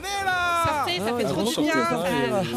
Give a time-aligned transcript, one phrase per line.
[0.00, 1.72] Allez là Sortez, ça fait Ah, trop du bien.
[1.72, 2.10] sortez,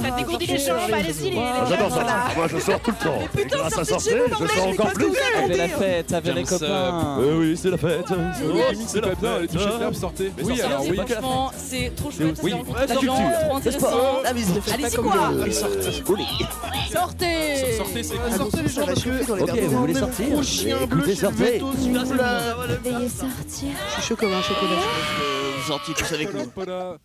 [0.04, 0.78] Ça, ça dégourdit les jambes.
[0.94, 2.06] Allez-y, les Ah, les J'adore ça.
[2.36, 3.58] Moi, je sors tout le temps.
[3.58, 5.06] Grâce à sortir, je sors encore plus.
[5.38, 7.18] Avec la fête, avec les copains.
[7.20, 8.06] Euh, oui, c'est la fête.
[8.88, 10.32] C'est pas bien, les touches fermes, sortez.
[10.44, 10.96] Oui, alors oui.
[10.98, 12.40] Franchement, c'est trop chouette.
[12.44, 13.14] Oui, c'est la culture,
[13.48, 14.22] trop intéressant.
[14.24, 14.64] La visite.
[14.74, 15.32] Allez-y quoi
[16.92, 20.78] Sortez Sortez, c'est Ah, sortez les gens parce que Ok, vous voulez sortir gros chien
[20.88, 21.60] bleu sortez.
[22.84, 23.70] Veuillez sortir.
[23.88, 25.43] Je suis chaud comme un chocolat.
[25.68, 26.42] Sortis tous avec nous.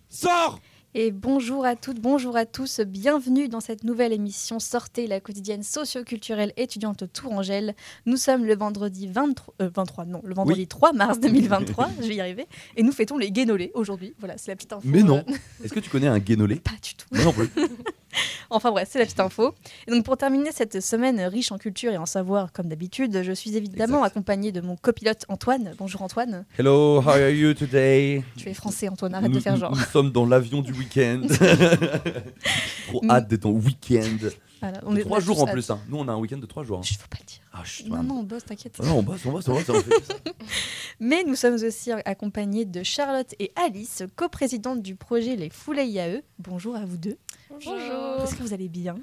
[0.08, 0.58] Sors
[0.94, 5.62] Et bonjour à toutes, bonjour à tous, bienvenue dans cette nouvelle émission Sortez, la quotidienne
[5.62, 7.74] socio-culturelle étudiante Tourangelle.
[8.06, 12.16] Nous sommes le vendredi 23, euh, 23 non, le vendredi 3 mars 2023, je vais
[12.16, 14.14] y arriver, et nous fêtons les guénolés aujourd'hui.
[14.18, 14.82] Voilà, c'est la petite info.
[14.88, 15.24] Mais non.
[15.28, 17.06] euh, Est-ce que tu connais un guénolé pas du tout.
[17.24, 17.48] Non plus.
[18.50, 19.54] Enfin bref, c'est la petite info.
[19.86, 23.32] Et donc pour terminer cette semaine riche en culture et en savoir, comme d'habitude, je
[23.32, 25.74] suis évidemment accompagnée de mon copilote Antoine.
[25.78, 26.46] Bonjour Antoine.
[26.58, 28.24] Hello, how are you today?
[28.36, 29.72] Tu es français Antoine, arrête nous, de faire genre.
[29.76, 31.22] Nous sommes dans l'avion du week-end.
[32.88, 34.28] Trop hâte de ton week-end.
[34.60, 35.52] Voilà, trois on a jours tous en hâte.
[35.52, 35.70] plus.
[35.70, 35.78] hein.
[35.88, 36.78] Nous, on a un week-end de trois jours.
[36.78, 36.82] hein.
[36.84, 37.38] Je faut pas le dire.
[37.52, 38.76] Ah, chut, Non, non, on bosse, t'inquiète.
[38.82, 39.68] Ah non, on bosse, on bosse, on bosse.
[39.68, 40.14] on fait ça.
[41.00, 46.22] Mais nous sommes aussi accompagnés de Charlotte et Alice, coprésidentes du projet Les Foulées IAE.
[46.40, 47.18] Bonjour à vous deux.
[47.50, 48.22] Bonjour.
[48.24, 48.96] Est-ce que vous allez bien?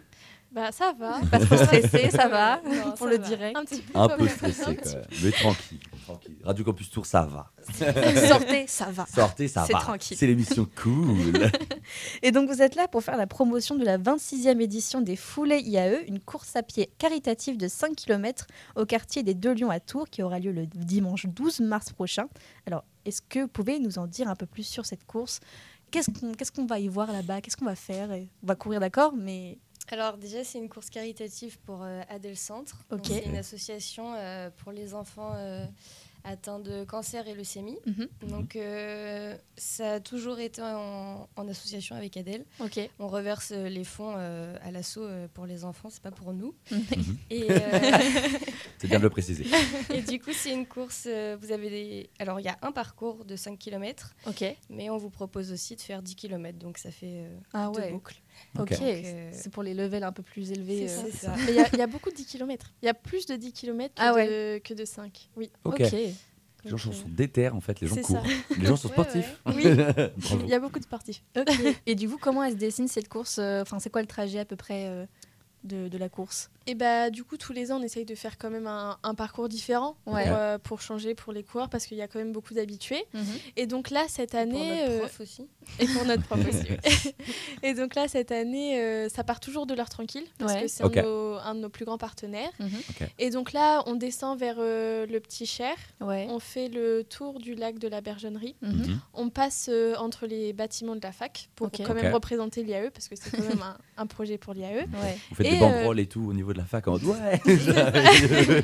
[0.52, 1.20] Bah ça va.
[1.32, 3.28] Pas trop stressé, ça va Non, Pour ça le va.
[3.28, 3.58] direct.
[3.58, 3.98] Un petit peu.
[4.00, 5.06] Un stressé quand même.
[5.24, 6.38] Mais tranquille, tranquille.
[6.44, 7.52] Radio Campus Tour, ça va.
[8.28, 9.06] Sortez, ça va.
[9.08, 9.80] Sortez, ça C'est va.
[9.80, 10.16] tranquille.
[10.18, 11.50] C'est l'émission cool.
[12.22, 15.60] Et donc vous êtes là pour faire la promotion de la 26e édition des Foulées
[15.60, 18.46] IAE, une course à pied caritative de 5 km
[18.78, 22.28] au quartier des Deux Lions à Tours qui aura lieu le dimanche 12 mars prochain.
[22.66, 25.40] Alors, est-ce que vous pouvez nous en dire un peu plus sur cette course?
[25.92, 27.42] Qu'est-ce qu'on va y voir là-bas?
[27.42, 28.12] Qu'est-ce qu'on va faire?
[28.12, 29.58] Et On va courir, d'accord, mais
[29.90, 32.84] Alors déjà, c'est une course caritative pour euh, Adel Centre.
[33.04, 35.66] C'est une association euh, pour les enfants euh,
[36.26, 37.78] atteints de cancer et leucémie.
[37.86, 38.08] Mhm.
[38.30, 42.44] Donc euh, ça a toujours été en, en association avec Adel.
[42.60, 42.90] ok.
[43.00, 46.54] On reverse euh, les fonds euh, à l'assaut pour les enfants, c'est pas pour nous.
[46.72, 47.18] Mhm.
[47.30, 47.58] Et, euh,
[48.80, 49.46] C'est bien de le préciser.
[49.94, 51.08] et du coup, c'est une course.
[51.08, 52.10] vous avez des.
[52.20, 54.44] Alors, il y a un parcours de 5 km, Ok.
[54.70, 56.58] mais on vous propose aussi de faire 10 km.
[56.60, 57.92] Donc, ça fait euh, Ah deux ouais.
[57.92, 58.22] boucles.
[58.58, 58.72] Ok.
[58.72, 58.80] Ok.
[58.80, 60.88] Donc, euh, C'est pour les levels un peu plus élevés.
[60.88, 61.12] c'est euh.
[61.12, 61.34] ça.
[61.46, 62.72] Mais il y, a- il y a beaucoup de 10 km.
[62.82, 65.30] Il y a plus de 10 km que, Ah de, que de 5.
[65.36, 65.50] Oui.
[65.64, 65.80] Ok.
[65.80, 68.24] Les gens sont déter en fait, les gens courent.
[68.26, 68.56] ça.
[68.58, 69.40] Les gens sont Ouais, sportifs.
[69.46, 69.64] Oui,
[70.44, 71.22] il y a beaucoup de sportifs.
[71.86, 74.40] Et du coup, comment elle se dessine cette course euh, Enfin, c'est quoi le trajet
[74.40, 75.06] à peu près euh,
[75.66, 78.38] de, de la course Et bah du coup tous les ans on essaye de faire
[78.38, 81.98] quand même un, un parcours différent pour, euh, pour changer pour les coureurs parce qu'il
[81.98, 83.04] y a quand même beaucoup d'habitués.
[83.56, 85.48] Et donc là cette Pour année notre euh, prof aussi.
[85.80, 87.14] et pour notre prof aussi.
[87.64, 90.62] et donc là cette année euh, ça part toujours de l'heure tranquille parce Ouais.
[90.64, 92.52] que c'est un, de nos- un de nos plus grands partenaires.
[92.60, 92.70] Mhm.
[93.20, 96.28] Et donc là on descend vers euh, le petit Cher, Ouais.
[96.30, 98.72] on fait le tour du lac de la Bergennerie, Mhm.
[98.76, 99.00] Mhm.
[99.14, 103.08] on passe euh, entre les bâtiments de la fac pour quand même représenter l'IAE parce
[103.08, 104.86] que c'est quand même un, un projet pour l'IAE.
[104.86, 105.18] Ouais.
[105.30, 107.04] Vous faites Et, des euh, banderoles et tout au niveau de la fac en mode
[107.04, 107.42] ouais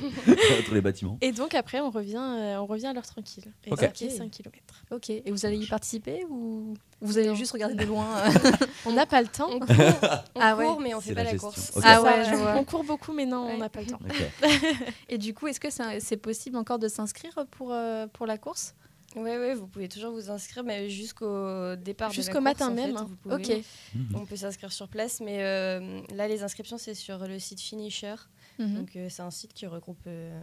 [0.59, 1.18] Entre les bâtiments.
[1.22, 3.46] Et donc après on revient, euh, on revient à l'heure tranquille.
[3.66, 3.79] Et Ok.
[3.79, 4.57] ça fait 5 km.
[4.91, 5.09] Ok.
[5.09, 8.52] Et vous allez y participer ou vous allez juste regarder de loin euh
[8.85, 9.50] On n'a pas le temps.
[9.52, 9.75] On court,
[10.35, 10.66] on Ah ouais.
[10.66, 11.50] court, mais on C'est fait pas la gestion.
[11.50, 11.72] course.
[11.75, 11.84] Ok.
[11.85, 12.31] Ah C'est ouais, ça.
[12.31, 12.56] je vois.
[12.57, 13.58] On court beaucoup, mais non, on Ouais.
[13.58, 14.00] n'a pas le temps.
[15.09, 18.38] Et du coup, est-ce que c'est c'est possible encore de s'inscrire pour, euh, pour la
[18.38, 18.75] course?
[19.16, 22.12] Ouais, ouais, vous pouvez toujours vous inscrire, mais jusqu'au départ.
[22.12, 23.06] Jusqu'au course, matin en même, fait, hein.
[23.10, 23.36] vous pouvez.
[23.36, 23.64] Ok.
[23.96, 24.16] Mhm.
[24.16, 28.16] On peut s'inscrire sur place, mais euh, là, les inscriptions, c'est sur le site Finisher.
[28.60, 28.76] Mhm.
[28.76, 30.40] Donc, euh, c'est un site qui regroupe euh,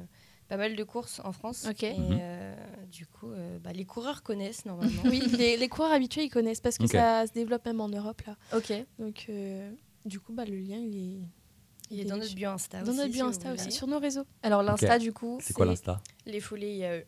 [0.48, 1.66] pas mal de courses en France.
[1.68, 1.82] Ok.
[1.82, 2.54] Et euh,
[2.90, 5.02] du coup, euh, bah, les coureurs connaissent normalement.
[5.04, 8.22] Oui, les, les coureurs habitués, ils connaissent parce que ça se développe même en Europe
[8.26, 8.36] là.
[8.56, 8.72] Ok.
[8.98, 9.70] Donc, euh,
[10.04, 11.18] du coup, bah, le lien, il est
[11.90, 12.98] Il est dans notre bio Insta dans aussi.
[12.98, 14.24] notre bio si Insta aussi, sur nos réseaux.
[14.42, 16.00] Alors l'insta du coup, C'est quoi l'insta?
[16.26, 17.04] Les foulées IAE.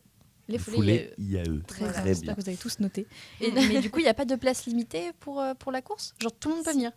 [0.51, 0.75] Les foulées.
[0.77, 1.43] Foulée IAE.
[1.67, 1.93] Très Voilà.
[1.93, 2.01] bien.
[2.01, 2.35] Très J'espère bien.
[2.35, 3.07] que vous avez tous noté.
[3.39, 5.81] Et, mais du coup, il n'y a pas de place limitée pour, euh, pour la
[5.81, 6.13] course?
[6.21, 6.91] Genre tout le monde peut venir?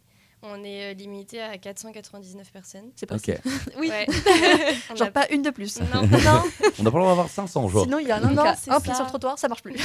[0.47, 2.91] On est euh, limité à 499 personnes.
[2.97, 3.31] C'est pas Ok.
[3.79, 3.89] Oui.
[3.89, 4.07] Ouais.
[4.95, 5.81] Genre a- pas une de plus.
[5.81, 6.43] Non, non, On n'a pas
[6.83, 7.85] le droit d'avoir 500 genre.
[7.85, 8.97] Sinon, il y a un, Non, cas, c'est un pied ça.
[8.97, 9.77] sur le trottoir, ça marche plus.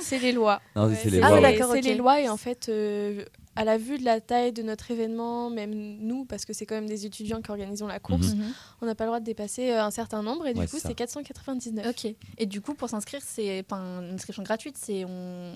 [0.00, 0.62] c'est les lois.
[0.74, 1.42] Non, Ouais, c'est les Ah lois, ouais.
[1.52, 1.84] d'accord, C'est ok.
[1.84, 3.22] les lois et en fait, euh,
[3.58, 6.76] à la vue de la taille de notre événement, même nous, parce que c'est quand
[6.76, 8.52] même des étudiants qui organisons la course, Mhm.
[8.82, 10.76] on n'a pas le droit de dépasser euh, un certain nombre et du Ouais, coup,
[10.76, 10.88] c'est ça.
[10.88, 11.86] c'est 499.
[11.86, 12.14] ok.
[12.38, 15.52] Et du coup, pour s'inscrire, c'est pas une inscription gratuite, c'est on.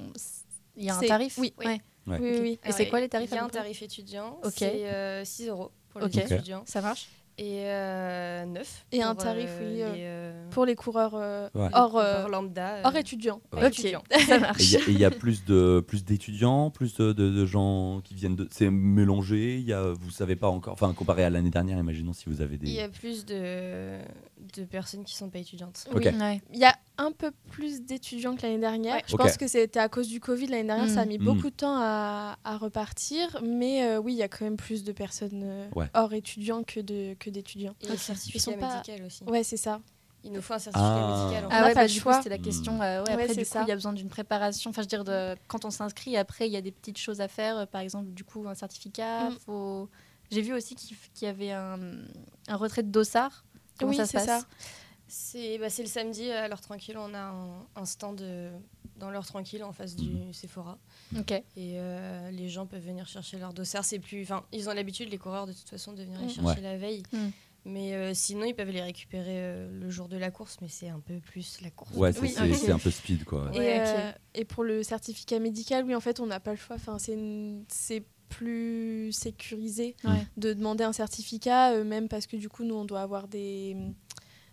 [0.77, 1.39] Il y a un tarif?
[1.39, 1.53] oui.
[1.59, 1.81] Ouais.
[2.07, 2.19] Ouais.
[2.21, 2.59] Oui, oui, oui.
[2.65, 4.55] Et c'est quoi les tarifs Il y a un tarif étudiant, Ok.
[4.57, 6.15] c'est euh, 6 euros pour Ok.
[6.15, 7.09] les étudiants Ça marche?
[7.39, 11.69] Et euh, 9 Et un tarif, oui, euh, euh, Pour les coureurs euh, Ouais.
[11.69, 12.75] les hors, coureurs euh, lambda.
[12.77, 13.41] euh, hors étudiants.
[14.27, 14.61] Ça Et marche.
[14.61, 17.47] il y a- et il y, a plus de plus d'étudiants, plus de, de- de
[17.47, 18.47] gens qui viennent de.
[18.51, 19.57] C'est mélangé.
[19.57, 20.75] Il y a, vous savez pas encore.
[20.75, 22.83] Enfin, comparé à l'année dernière, imaginons si vous avez Il y des.
[22.83, 23.99] a plus de,
[24.57, 25.85] de personnes qui sont pas étudiantes.
[25.95, 26.05] Oui.
[26.05, 26.41] Ouais.
[26.53, 28.97] Il y a un peu plus d'étudiants que l'année dernière.
[28.97, 29.03] Ouais.
[29.07, 31.25] Je pense que c'était à cause du Covid l'année dernière, ça a mis Mm.
[31.25, 33.41] beaucoup de temps à, à repartir.
[33.43, 35.87] Mais euh, oui, il y a quand même plus de personnes euh, Ouais.
[35.95, 37.75] hors étudiants que de que d'étudiants.
[37.81, 39.25] Et le Ils certificat sont pas- médical aussi.
[39.25, 39.81] Ouais, c'est ça.
[40.25, 41.25] Il nous faut un certificat Ah.
[41.25, 41.45] médical.
[41.47, 42.17] en Ah n'a ouais, pas bah, le du coup, choix.
[42.19, 42.81] c'était la question.
[42.81, 43.63] euh, ouais, Ouais, après, c'est du coup, ça.
[43.63, 44.71] il y a besoin d'une préparation.
[44.71, 47.21] Enfin, je veux dire, de, quand on s'inscrit, après, il y a des petites choses
[47.21, 47.59] à faire.
[47.59, 49.31] euh, Par exemple, du coup, un certificat.
[49.31, 49.37] Mm.
[49.47, 49.89] Faut...
[50.31, 51.79] J'ai vu aussi qu'il y avait un,
[52.49, 53.45] un retrait de dossard.
[53.79, 54.43] Comment Oui, ça se c'est passe?
[54.43, 54.47] ça.
[55.15, 58.51] C'est bah, c'est le samedi à l'heure tranquille, on a un, un stand euh,
[58.97, 60.79] dans l'heure tranquille en face du Sephora.
[61.19, 61.33] Ok.
[61.33, 63.85] Et euh, les gens peuvent venir chercher leur dossard.
[63.85, 66.31] C'est plus, enfin, ils ont l'habitude, les coureurs, de toute façon, de venir les Mm.
[66.31, 66.61] chercher Ouais.
[66.63, 67.03] la veille.
[67.13, 67.19] Mm.
[67.67, 70.89] Mais euh, sinon, ils peuvent les récupérer euh, le jour de la course, mais c'est
[70.89, 71.95] un peu plus la course.
[71.95, 73.51] Ouais, c'est Oui, c'est- un peu speed quoi.
[73.53, 76.57] Et, Ouais, euh, et pour le certificat médical, oui, en fait, on n'a pas le
[76.57, 76.77] choix.
[76.77, 80.27] Enfin, c'est plus sécurisé Ouais.
[80.39, 83.77] de demander un certificat, euh, même parce que du coup, nous, on doit avoir des,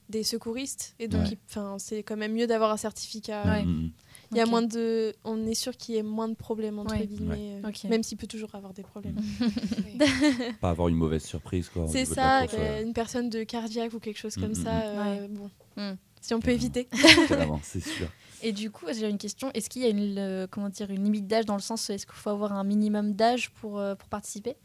[0.10, 0.96] des secouristes.
[1.00, 3.44] Et donc, enfin, c'est quand même mieux d'avoir un certificat.
[3.46, 3.64] Ouais.
[3.64, 3.92] Mm, mm.
[4.32, 6.94] Il y a moins de, on est sûr qu'il y ait moins de problèmes entre
[6.94, 7.08] Ouais.
[7.08, 9.16] guillemets, euh, même s'il peut toujours avoir des problèmes.
[10.62, 11.88] Pas avoir une mauvaise surprise quoi.
[11.88, 12.84] C'est ça, course, ouais.
[12.84, 14.72] une personne de cardiaque ou quelque chose Mm, comme mm, ça.
[14.72, 15.08] mm.
[15.08, 15.98] euh, Bon, Mm.
[16.22, 16.88] si on peut éviter.
[17.64, 18.08] C'est sûr.
[18.44, 19.50] Et du coup, j'ai une question.
[19.54, 22.06] Est-ce qu'il y a une, euh, comment dire, une limite d'âge dans le sens, est-ce
[22.06, 24.56] qu'il faut avoir un minimum d'âge pour, euh, pour participer?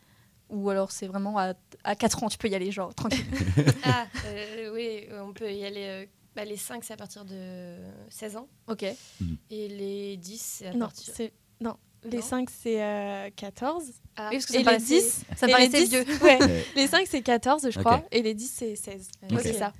[0.50, 1.54] Ou alors c'est vraiment à,
[1.84, 3.24] à 4 ans, tu peux y aller, genre, tranquille.
[3.84, 5.84] ah, euh, oui, on peut y aller.
[5.84, 6.06] euh,
[6.36, 7.76] bah, les 5, c'est à partir de
[8.10, 8.48] 16 ans.
[8.68, 8.82] ok.
[8.82, 11.14] Et les 10, c'est à non, partir.
[11.16, 11.76] c'est non.
[12.04, 13.84] Les Non 5, c'est euh, 14.
[14.16, 16.04] Ah, Oui, parce que Et les paraissait- 10, ça paraissait 10, vieux.
[16.22, 16.38] ouais.
[16.76, 18.02] Les 5, c'est 14, je crois.
[18.12, 19.08] Et les 10, c'est 16.
[19.32, 19.38] Ok.
[19.42, 19.72] C'est ça.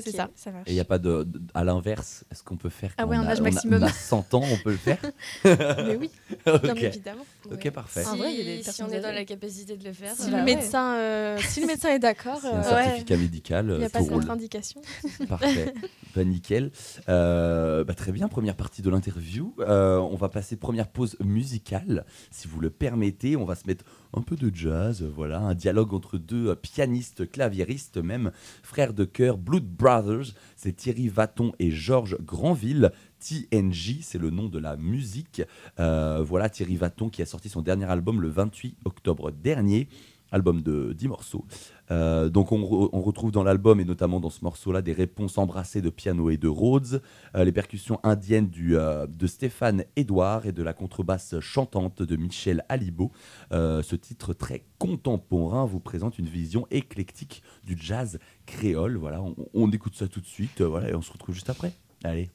[0.00, 0.68] C'est ça, ça marche.
[0.68, 3.08] Et il n'y a pas de, de- à l'inverse, est-ce qu'on peut faire Ah quand
[3.10, 3.82] ouais, on un a- âge on a- maximum.
[3.82, 4.98] On a 100 ans, on peut le faire
[5.44, 6.10] Mais oui,
[6.62, 7.26] bien évidemment.
[7.50, 7.70] ok, Ouais.
[7.70, 8.06] parfait.
[8.06, 9.92] En vrai, il y a des Si- si on est dans la capacité de le
[9.92, 10.14] faire.
[10.14, 10.42] Si, Bah le ouais.
[10.44, 13.86] médecin, euh, si le médecin est d'accord, C'est un euh, certificat médical, il n'y euh,
[13.86, 14.10] a pas roule.
[14.12, 14.80] contre-indication.
[15.28, 15.74] Parfait,
[16.14, 16.70] bah, nickel.
[17.08, 19.54] Euh, bah, très bien, première partie de l'interview.
[19.60, 23.36] Euh, on va passer première pause musicale, si vous le permettez.
[23.36, 27.30] On va se mettre un peu de jazz, voilà, un dialogue entre deux euh, pianistes,
[27.30, 28.32] claviéristes même,
[28.62, 30.34] frères de cœur, Blood Brothers.
[30.56, 32.92] C'est Thierry Vaton et Georges Granville.
[33.20, 35.42] TNJ, c'est le nom de la musique.
[35.78, 39.88] Euh, voilà, Thierry Vaton qui a sorti son dernier album le 28 octobre dernier.
[40.32, 41.44] Album de 10 morceaux.
[41.92, 45.36] Euh, donc on, re- on retrouve dans l'album et notamment dans ce morceau-là des réponses
[45.36, 47.02] embrassées de piano et de Rhodes,
[47.36, 52.64] euh, les percussions indiennes euh, de Stéphane Edouard et de la contrebasse chantante de Michel
[52.68, 53.12] Alibo.
[53.50, 58.96] Ce titre très contemporain vous présente une vision éclectique du jazz créole.
[58.96, 61.72] Voilà, on, on écoute ça tout de suite, voilà, et on se retrouve juste après.
[62.04, 62.30] Allez.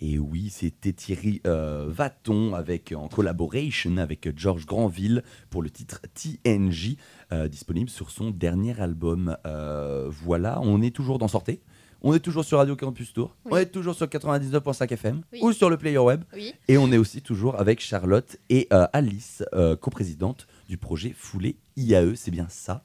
[0.00, 6.00] Et oui, c'était Thierry euh, Vaton avec, en collaboration avec Georges Granville pour le titre
[6.14, 6.96] TNJ,
[7.32, 9.36] euh, disponible sur son dernier album.
[9.46, 11.60] Euh, voilà, on est toujours dans Sortez.
[12.00, 13.34] On est toujours sur Radio Campus Tour.
[13.44, 13.50] Oui.
[13.54, 15.40] On est toujours sur 99.5 FM Oui.
[15.42, 16.22] ou sur le player web.
[16.32, 16.54] Oui.
[16.68, 21.56] Et on est aussi toujours avec Charlotte et euh, Alice, euh, coprésidente du projet Foulée
[21.76, 22.14] IAE.
[22.14, 22.84] C'est bien ça.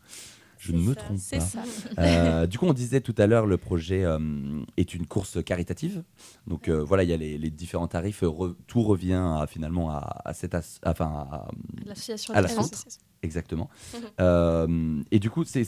[0.65, 1.39] Je ne me ça, trompe pas.
[1.41, 1.63] ça.
[1.99, 4.17] Euh, du coup, on disait tout à l'heure, le projet euh,
[4.77, 6.03] est une course caritative.
[6.47, 8.23] Donc euh, voilà, il y a les, les différents tarifs.
[8.23, 10.55] re- tout revient à, finalement à, à cette
[10.85, 11.47] enfin, à-
[12.41, 12.99] la source.
[13.21, 13.69] exactement.
[14.19, 15.03] Mhm.
[15.11, 15.63] Et du coup, c'est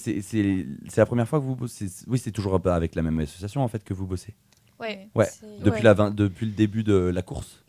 [0.96, 1.90] la première fois que vous bossez.
[2.08, 4.34] Oui, c'est toujours un peu avec la même association en fait que vous bossez.
[4.80, 5.10] Ouais.
[5.16, 5.28] Ouais.
[5.60, 5.82] Depuis Ouais.
[5.84, 7.64] la vingt- depuis le début de la course.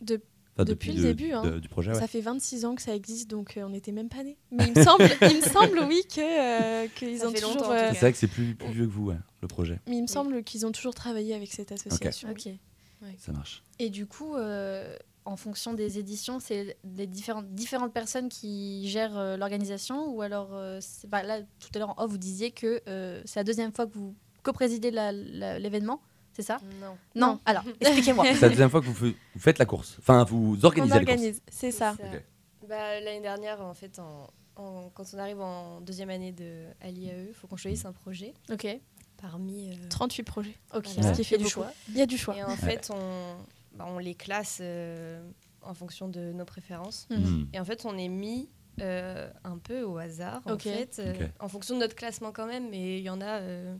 [0.57, 1.43] Enfin, depuis le début, hein.
[1.43, 1.91] de- du projet.
[1.93, 1.99] ouais.
[1.99, 4.37] Ça fait 26 ans que ça existe, donc euh, on n'était même pas nés.
[4.51, 6.19] Mais il me semble, il me semble oui, que,
[6.85, 7.69] euh, qu'ils ont toujours.
[7.71, 9.79] euh, C'est vrai que c'est plus, plus vieux que vous, ouais, le projet.
[9.87, 12.29] mais il me semble qu'ils ont toujours travaillé avec cette association.
[12.31, 12.49] Ok.
[13.19, 13.61] Ça marche.
[13.79, 14.95] Et du coup, euh,
[15.25, 20.49] en fonction des éditions, c'est les différentes, différentes personnes qui gèrent euh, l'organisation ou alors,
[20.53, 20.79] euh,
[21.11, 23.93] là, tout à l'heure en off, vous disiez que euh, c'est la deuxième fois que
[23.93, 26.01] vous coprésidez la- la- l'événement,
[26.37, 26.95] c'est ça Non.
[27.15, 27.39] Non, Non.
[27.45, 28.25] alors, expliquez-moi.
[28.33, 29.95] C'est la deuxième fois que vous, faites la course.
[29.99, 31.11] Enfin, vous On organisez la course.
[31.17, 31.95] organise, c'est ça.
[32.69, 36.89] Bah, L'année dernière, en fait, en, en- quand on arrive en deuxième année de, à
[36.91, 38.33] l'IAE, il faut qu'on choisisse un projet.
[38.51, 38.67] ok.
[39.21, 39.71] parmi.
[39.71, 40.55] euh, 38 projets.
[40.75, 40.87] Ok.
[40.95, 41.13] Voilà.
[41.13, 41.71] Ce qui fait Il y a du choix.
[41.89, 42.35] Il y a du choix.
[42.37, 43.35] Et en fait, on,
[43.75, 45.27] bah, on les classe euh,
[45.63, 47.07] en fonction de nos préférences.
[47.09, 47.47] Mhm.
[47.53, 48.47] Et en fait, on est mis
[48.81, 50.61] euh, un peu au hasard, en Ok.
[50.63, 52.69] fait, euh, en fonction de notre classement quand même.
[52.69, 53.75] Mais il y en a, euh,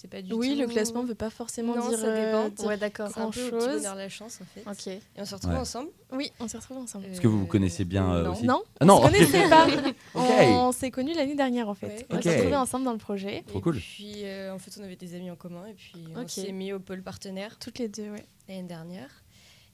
[0.00, 0.60] c'est pas du Oui, tout.
[0.60, 1.98] le classement ne veut pas forcément Non, dire.
[1.98, 2.44] ça dépend.
[2.44, 3.10] euh, dire- Ouais, d'accord.
[3.14, 4.68] Bonheur de la chance, en fait.
[4.70, 4.86] Ok.
[4.86, 5.58] Et on se retrouve Ouais.
[5.58, 5.88] ensemble.
[6.12, 7.06] Oui, on s'est retrouvés ensemble.
[7.06, 8.32] Est-ce que vous vous connaissiez bien euh, non.
[8.32, 9.66] aussi Non, Ah non, on se connaissait pas.
[10.14, 11.86] On s'est connus l'année dernière en fait.
[11.86, 12.06] Ouais.
[12.10, 13.42] On s'est retrouvés ensemble dans le projet.
[13.46, 13.76] Trop et cool.
[13.76, 15.66] puis, euh, en fait, on avait des amis en commun.
[15.66, 16.30] Et puis, on Ok.
[16.30, 18.24] s'est mis au pôle partenaire Toutes les deux, ouais.
[18.48, 19.08] l'année dernière.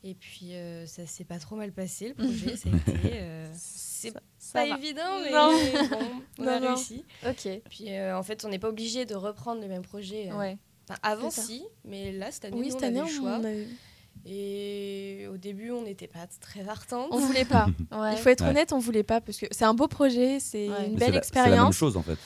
[0.06, 2.56] Et puis, euh, ça s'est pas trop mal passé, le projet.
[2.56, 3.10] ça a été.
[3.14, 4.76] euh, c'est pas va.
[4.76, 5.50] évident, mais Non.
[5.90, 6.74] bon, on a Non, non.
[6.74, 7.04] réussi.
[7.26, 7.48] Ok.
[7.70, 10.30] Puis, euh, en fait, on n'est pas obligé de reprendre le même projet.
[10.30, 10.58] euh, Ouais.
[10.88, 13.40] Enfin, avant, si, mais là, cette année, Oui, nous, cette on année, avait le choix.
[13.40, 17.08] on, a- Et au début, on n'était pas très partante.
[17.10, 17.66] on voulait pas.
[17.92, 18.12] Ouais.
[18.12, 18.50] Il faut être Ouais.
[18.50, 20.86] honnête, on voulait pas parce que c'est un beau projet, c'est Ouais.
[20.86, 21.76] une Mais belle la- C'est la même expérience.
[21.76, 22.18] chose en fait.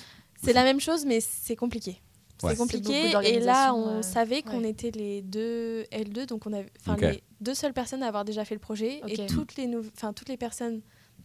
[0.43, 2.01] C'est la même chose, mais c'est compliqué.
[2.43, 2.53] Ouais.
[2.53, 3.13] C'est compliqué.
[3.25, 4.71] Et là, on euh, savait qu'on ouais.
[4.71, 8.45] était les deux L2, donc on avait, enfin les deux seules personnes à avoir déjà
[8.45, 9.01] fait le projet.
[9.09, 10.81] Et toutes les, enfin toutes les personnes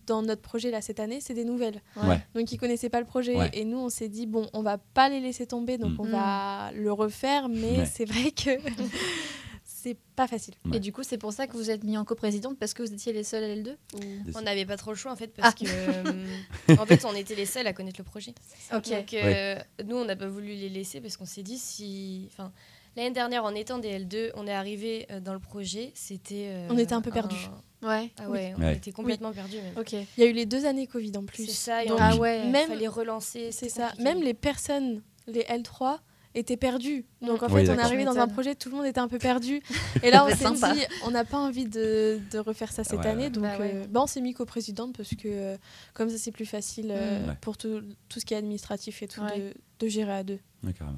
[0.07, 1.81] dans notre projet là cette année, c'est des nouvelles.
[2.03, 2.19] Ouais.
[2.35, 3.35] Donc ils connaissaient pas le projet.
[3.37, 3.49] Ouais.
[3.53, 5.99] Et nous, on s'est dit bon, on va pas les laisser tomber, donc Mm.
[5.99, 6.11] on Mm.
[6.11, 7.47] va le refaire.
[7.47, 7.85] Mais Ouais.
[7.85, 8.49] c'est vrai que
[9.83, 10.53] c'est pas facile.
[10.65, 10.77] Ouais.
[10.77, 12.93] Et du coup, c'est pour ça que vous êtes mis en coprésidente parce que vous
[12.93, 13.99] étiez les seuls à L2 ou...
[14.35, 15.63] On n'avait pas trop le choix en fait parce Ah.
[15.65, 18.33] que euh, en fait on était les seuls à connaître le projet.
[18.73, 18.89] Ok.
[18.89, 22.51] Donc euh, nous on n'a pas voulu les laisser parce qu'on s'est dit si enfin
[22.95, 26.67] l'année dernière en étant des L2 on est arrivé euh, dans le projet c'était euh,
[26.71, 27.35] On était un peu perdus.
[27.81, 28.11] Ouais.
[28.17, 29.77] Ah ouais, on était complètement perdus même.
[29.77, 29.91] Ok.
[29.91, 31.45] Il y a eu les deux années Covid en plus.
[31.47, 32.43] C'est ça et Donc, on- Ah ouais.
[32.45, 33.87] il même fallait relancer, c'est ça.
[33.89, 34.03] compliqué.
[34.03, 35.99] Même les personnes, les L3
[36.35, 37.05] étaient perdus.
[37.21, 39.07] Donc en Oui, fait, on est arrivé dans un projet, tout le monde était un
[39.07, 39.61] peu perdu.
[40.03, 43.07] Et là, on s'est dit, on n'a pas envie de, de refaire ça cette Ouais,
[43.07, 43.29] année.
[43.29, 43.71] Donc, Bah ouais.
[43.75, 45.57] euh, bah, on s'est mis coprésidente parce que euh,
[45.93, 47.29] comme ça, c'est plus facile euh, Mm.
[47.29, 47.37] Ouais.
[47.41, 49.39] pour tout, tout ce qui est administratif et tout Ouais.
[49.39, 49.53] de,
[49.85, 50.39] de gérer à deux.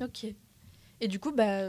[0.02, 0.26] Ok.
[1.02, 1.68] Et du coup, bah,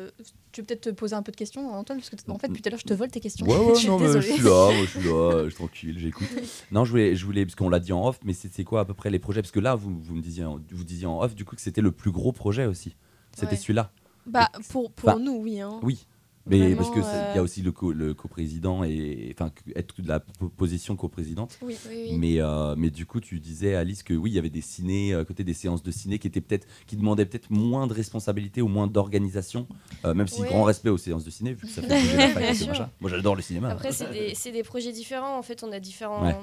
[0.52, 2.62] tu peux peut-être te poser un peu de questions, Antoine, parce que en fait, depuis
[2.62, 3.44] tout à l'heure, je te vole tes questions.
[3.44, 5.54] Ouais, ouais, je suis non, mais je suis là, moi, je suis là, je suis
[5.56, 6.28] tranquille, j'écoute.
[6.70, 8.80] Non, je voulais, je voulais, parce qu'on l'a dit en off, mais c'est c'est quoi
[8.82, 9.42] à peu près les projets?
[9.42, 11.80] Parce que là, vous, vous me disiez, vous disiez en off, du coup, que c'était
[11.80, 12.94] le plus gros projet aussi.
[13.36, 13.56] C'était Ouais.
[13.56, 13.92] celui-là.
[14.26, 15.60] Bah, pour, pour Enfin, nous, oui.
[15.60, 15.78] hein.
[15.84, 16.06] Oui.
[16.48, 19.34] Mais Vraiment, parce que c'est- il y euh, a aussi le, co- le coprésident et
[19.36, 21.58] enfin être de la po- position coprésidente.
[21.60, 21.76] Oui.
[21.90, 22.16] Oui, oui.
[22.18, 25.12] Mais euh, mais du coup tu disais Alice que oui il y avait des ciné
[25.16, 28.62] à côté des séances de ciné qui étaient peut-être qui demandaient peut-être moins de responsabilité
[28.62, 29.66] ou moins d'organisation
[30.04, 30.46] euh, même si Ouais.
[30.48, 32.88] grand respect aux séances de ciné vu que ça fait la faille.
[33.00, 33.70] Moi j'adore le cinéma.
[33.70, 35.36] Après, c'est des, c'est des projets différents.
[35.36, 36.36] En fait, on a différents, Ouais.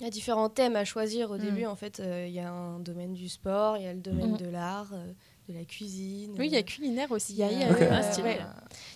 [0.00, 1.40] il y a différents thèmes à choisir au Mm.
[1.40, 1.64] début.
[1.64, 4.32] En fait, euh, il y a un domaine du sport, il y a le domaine
[4.34, 4.36] Mm.
[4.36, 5.12] de l'art, euh,
[5.50, 6.34] de la cuisine.
[6.38, 7.32] Oui, il y a euh, culinaire aussi.
[7.32, 8.38] Il y a, euh, ouais.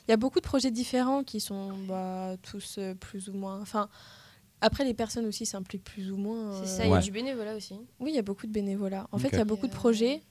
[0.09, 3.61] Il y beaucoup de projets différents qui sont bah, tous euh, plus ou moins.
[3.61, 3.89] Enfin,
[4.61, 6.53] après, les personnes aussi s'impliquent plus ou moins.
[6.65, 7.75] C'est euh, ça, il y a du bénévolat aussi.
[8.01, 9.07] Oui, il y a beaucoup de bénévolat.
[9.13, 10.23] En fait, il y a beaucoup de Et, projets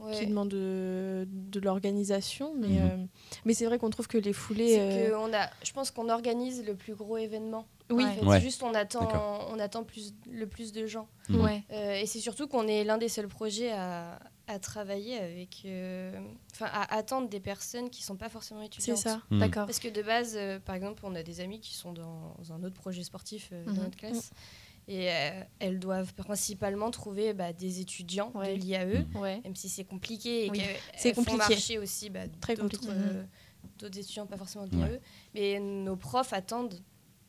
[0.00, 0.18] Ouais.
[0.18, 2.78] qui demandent de, de l'organisation, mais, Mhm.
[2.78, 3.04] euh,
[3.44, 4.68] mais c'est vrai qu'on trouve que les foulées.
[4.76, 7.66] C'est euh, que on a, je pense qu'on organise le plus gros événement.
[7.90, 8.40] Oui, En fait.
[8.40, 9.08] Juste on attend,
[9.52, 11.06] on attend plus, le plus de gens.
[11.28, 11.40] Mhm.
[11.42, 11.62] Ouais.
[11.72, 14.18] Euh, et c'est surtout qu'on est l'un des seuls projets à,
[14.50, 16.18] à travailler avec, euh,
[16.52, 18.98] enfin à attendre des personnes qui sont pas forcément c'est étudiantes.
[18.98, 19.22] ça.
[19.30, 19.38] Mhm.
[19.40, 19.66] D'accord.
[19.66, 22.62] Parce que de base, euh, par exemple, on a des amis qui sont dans un
[22.64, 23.74] autre projet sportif euh, Mhm.
[23.74, 24.30] dans notre classe.
[24.88, 28.56] Et euh, elles doivent principalement trouver bah, des étudiants Ouais.
[28.56, 29.40] de l'IAE, Ouais.
[29.44, 30.58] même si c'est compliqué et Oui.
[30.58, 31.38] qu'elles C'est font compliqué.
[31.52, 32.92] marcher aussi bah, Très d'autres, compliqué.
[32.98, 33.22] euh,
[33.78, 34.88] d'autres étudiants, pas forcément de Ouais.
[34.88, 35.00] l'IAE.
[35.34, 36.74] Mais nos profs attendent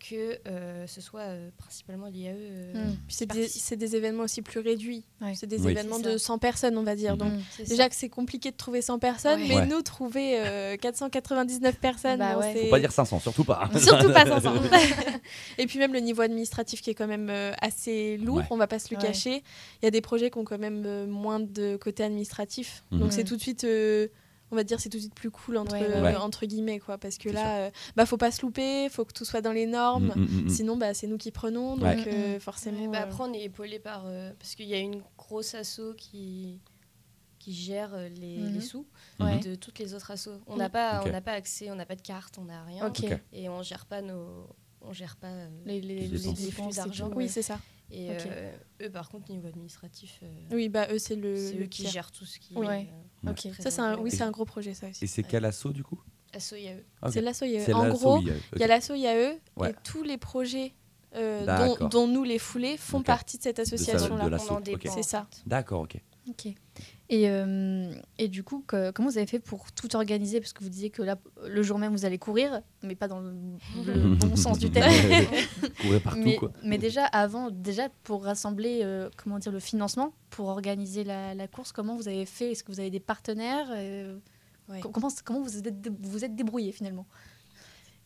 [0.09, 2.33] que euh, ce soit euh, principalement l'IAE.
[2.35, 2.95] euh, Mm.
[3.07, 3.15] Puis
[3.49, 5.03] c'est des, événements aussi plus réduits.
[5.21, 5.33] Ouais.
[5.35, 5.71] C'est des Oui.
[5.71, 7.17] événements de 100 personnes, on va dire.
[7.17, 7.39] Donc, Mm.
[7.51, 7.89] C'est déjà ça.
[7.89, 9.47] que c'est compliqué de trouver 100 personnes, Ouais.
[9.47, 9.65] mais Ouais.
[9.67, 13.69] nous, trouver euh, 499 personnes, Bah bon, Faut pas dire 500 surtout pas.
[13.79, 14.53] Surtout pas 500.
[15.57, 18.43] et puis même le niveau administratif qui est quand même euh, assez lourd, Ouais.
[18.49, 19.07] on va pas se le Ouais.
[19.07, 19.43] cacher.
[19.81, 22.83] Il y a des projets qui ont quand même euh, moins de côté administratif.
[22.91, 22.99] Mhm.
[22.99, 24.07] Donc c'est tout de suite, euh,
[24.51, 26.15] on va dire, c'est tout de suite plus cool entre, Ouais, ouais, euh, ouais.
[26.15, 26.97] entre guillemets, quoi.
[26.97, 29.65] Parce que là, euh, bah faut pas se louper, faut que tout soit dans les
[29.65, 30.11] normes.
[30.15, 30.49] Mm, mm, mm.
[30.49, 31.75] Sinon, bah, c'est nous qui prenons.
[31.77, 32.03] Donc Ouais.
[32.07, 32.39] euh, Mhm.
[32.39, 32.79] forcément.
[32.81, 34.03] Ouais, bah, après, on est épaulé par.
[34.05, 36.59] euh, parce qu'il y a une grosse asso qui,
[37.39, 38.53] qui gère les, Mhm.
[38.53, 38.85] les sous
[39.19, 39.39] Ouais.
[39.39, 40.39] de toutes les autres assos.
[40.47, 42.91] On n'a pas, on n'a pas accès, on n'a pas de carte, on n'a rien.
[43.33, 44.47] Et on gère pas nos.
[44.83, 45.29] On gère pas
[45.65, 46.39] Les, les, Les les dépenses.
[46.39, 47.09] les flux d'argent.
[47.15, 47.27] Oui, ouais.
[47.29, 47.59] c'est ça.
[47.93, 48.51] Et euh,
[48.83, 51.35] eux, par contre, niveau administratif, euh, Oui, bah eux, c'est le.
[51.35, 52.65] c'est le eux qui gèrent tout ce qui Oui.
[52.65, 52.69] est.
[52.69, 52.87] Ouais.
[53.27, 53.53] euh.
[53.59, 55.03] Ça, c'est un, oui, c'est un gros projet, ça aussi.
[55.03, 56.01] Et c'est quel assaut du coup
[56.33, 56.83] Asso IAE.
[57.03, 57.11] Ok.
[57.11, 57.59] C'est l'asso IAE.
[57.65, 59.71] C'est En l'assaut gros, IAE, Il y a l'asso IAE Ouais.
[59.71, 60.73] et tous les projets
[61.15, 61.45] euh,
[61.77, 64.21] dont, dont nous, les foulés, font partie de cette association-là.
[64.23, 64.63] de On l'asso, en ok.
[64.63, 64.93] dépend.
[64.93, 65.27] C'est ça.
[65.45, 65.97] D'accord, ok.
[66.29, 66.53] Ok.
[67.13, 70.39] Et, euh, et du coup, que- comment vous avez fait pour tout organiser?
[70.39, 73.19] Parce que vous disiez que là, le jour même, vous allez courir, mais pas dans
[73.19, 73.33] le,
[73.85, 74.89] le bon sens du terme.
[75.81, 76.53] Courir partout mais, quoi.
[76.63, 81.47] mais déjà, avant, déjà pour rassembler euh, comment dire, le financement, pour organiser la, la
[81.49, 82.51] course, comment vous avez fait?
[82.53, 84.17] Est-ce que vous avez des partenaires Euh,
[84.69, 84.79] Ouais.
[84.79, 87.05] Comment, comment vous êtes, vous êtes débrouillé finalement?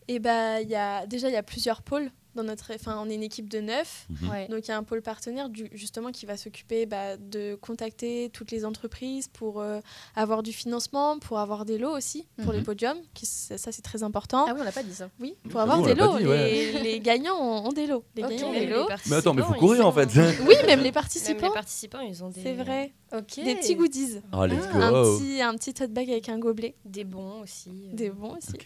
[0.08, 2.10] Et bah, il y a, déjà, il y a plusieurs pôles.
[2.36, 4.06] Dans notre, enfin, on est une équipe de neuf.
[4.10, 4.28] Mhm.
[4.30, 4.46] Ouais.
[4.48, 8.30] Donc il y a un pôle partenaire du- justement qui va s'occuper bah, de contacter
[8.32, 9.80] toutes les entreprises pour euh,
[10.14, 12.64] avoir du financement, pour avoir des lots aussi pour les Mhm.
[12.64, 12.98] podiums.
[13.14, 14.44] Qui, ça ça, c'est très important.
[14.48, 15.08] Ah oui, on n'a pas dit ça.
[15.18, 16.18] Oui, pour avoir bon, des lots.
[16.18, 16.82] dit, les, ouais.
[16.82, 18.04] les gagnants ont, ont des lots.
[18.14, 18.86] Les gagnants ont des lots.
[19.06, 20.08] Mais attends, mais faut participants, courir en fait.
[20.46, 21.50] Oui, même les Même les participants.
[21.52, 22.92] participants, ils ont des, C'est vrai.
[23.12, 24.20] Des petits goodies.
[24.32, 24.96] Oh, let's Ah, go.
[24.96, 26.74] Un, petit, un petit tote bag avec un gobelet.
[26.84, 27.70] des bons aussi.
[27.88, 27.94] euh.
[27.94, 28.56] Des bons aussi.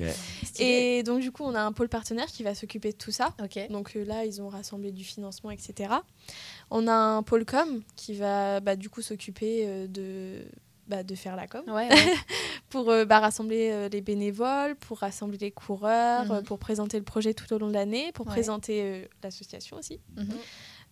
[0.59, 3.35] Et donc, du coup, on a un pôle partenaire qui va s'occuper de tout ça.
[3.71, 5.93] Donc euh, là, ils ont rassemblé du financement, etc.
[6.71, 10.45] On a un pôle com qui va bah, du coup s'occuper euh, de,
[10.89, 12.15] bah, de faire la com, Ouais, ouais.
[12.71, 16.31] pour euh, bah, rassembler euh, les bénévoles, pour rassembler les coureurs, Mhm.
[16.33, 18.33] euh, pour présenter le projet tout au long de l'année, pour Ouais.
[18.33, 20.01] présenter euh, l'association aussi.
[20.17, 20.29] Mhm.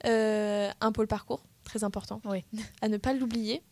[0.06, 2.44] Euh, un pôle parcours, très important, Oui.
[2.83, 3.62] à ne pas l'oublier.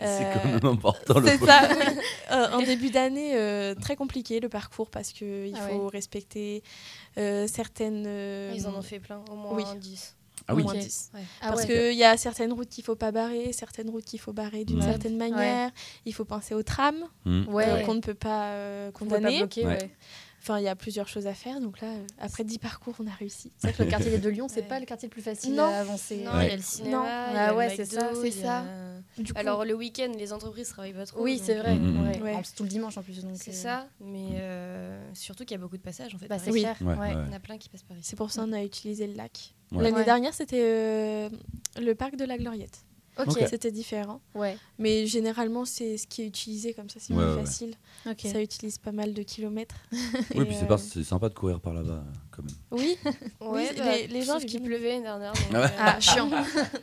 [0.00, 1.68] C'est Euh, quand même important le c'est ça.
[2.32, 6.62] Euh, en début d'année, euh, très compliqué le parcours parce qu'il Ah faut respecter
[7.18, 8.04] euh, certaines.
[8.06, 9.64] euh, Ils en ont fait plein, au moins Oui.
[9.76, 10.16] 10.
[10.48, 10.78] Ah au moins Ok.
[10.80, 11.12] 10.
[11.14, 11.66] Ah Parce ouais.
[11.90, 14.80] qu'il y a certaines routes qu'il faut pas barrer, certaines routes qu'il faut barrer d'une
[14.82, 15.70] certaine manière.
[16.06, 17.04] Il faut penser aux trams.
[17.26, 17.68] Ouais.
[17.68, 19.38] euh, qu'on ne peut pas euh, condamner.
[19.38, 19.76] bloquer, Ouais.
[19.82, 19.90] ouais.
[20.42, 21.60] Enfin, il y a plusieurs choses à faire.
[21.60, 23.52] Donc là, euh, après 10 parcours, on a réussi.
[23.58, 24.66] C'est vrai que le quartier des Deux Lions, c'est Ouais.
[24.66, 25.62] pas le quartier le plus facile Non.
[25.64, 26.16] à avancer.
[26.24, 26.46] Non, Ouais.
[26.46, 27.04] il y a le cinéma, Non.
[27.36, 28.64] Ah ouais, c'est ça, c'est a-
[29.16, 31.22] coup, Alors le week-end, les entreprises travaillent pas trop.
[31.22, 31.76] Oui, c'est vrai.
[31.76, 32.02] Mhm.
[32.08, 32.20] ouais.
[32.22, 32.34] Ouais.
[32.34, 33.24] En plus, tout le dimanche en plus.
[33.34, 36.26] C'est euh, ça, mais euh, surtout qu'il y a beaucoup de passages en fait.
[36.26, 36.60] Bah, c'est ouais.
[36.60, 38.08] Il y en a plein qui passent par ici.
[38.10, 39.54] c'est pour ça qu'on a utilisé le lac.
[39.70, 39.84] Ouais.
[39.84, 40.04] L'année Ouais.
[40.04, 41.28] dernière, c'était euh,
[41.80, 42.80] le parc de la Gloriette.
[43.18, 43.38] Ok.
[43.48, 44.20] C'était différent.
[44.34, 44.56] Ouais.
[44.78, 47.40] Mais généralement, c'est ce qui est utilisé comme ça, c'est Ouais, plus ouais.
[47.44, 47.74] facile.
[48.08, 48.20] Ok.
[48.32, 49.74] Ça utilise pas mal de kilomètres.
[49.92, 52.54] Oui, Et, puis c'est euh, c'est sympa de courir par là-bas euh, quand même.
[52.70, 55.32] Oui, Ouais, Oui, bah, les- les gens sauf qu'il pleuvait l'année dernière.
[55.32, 56.30] donc, Ah euh, Ah, chiant.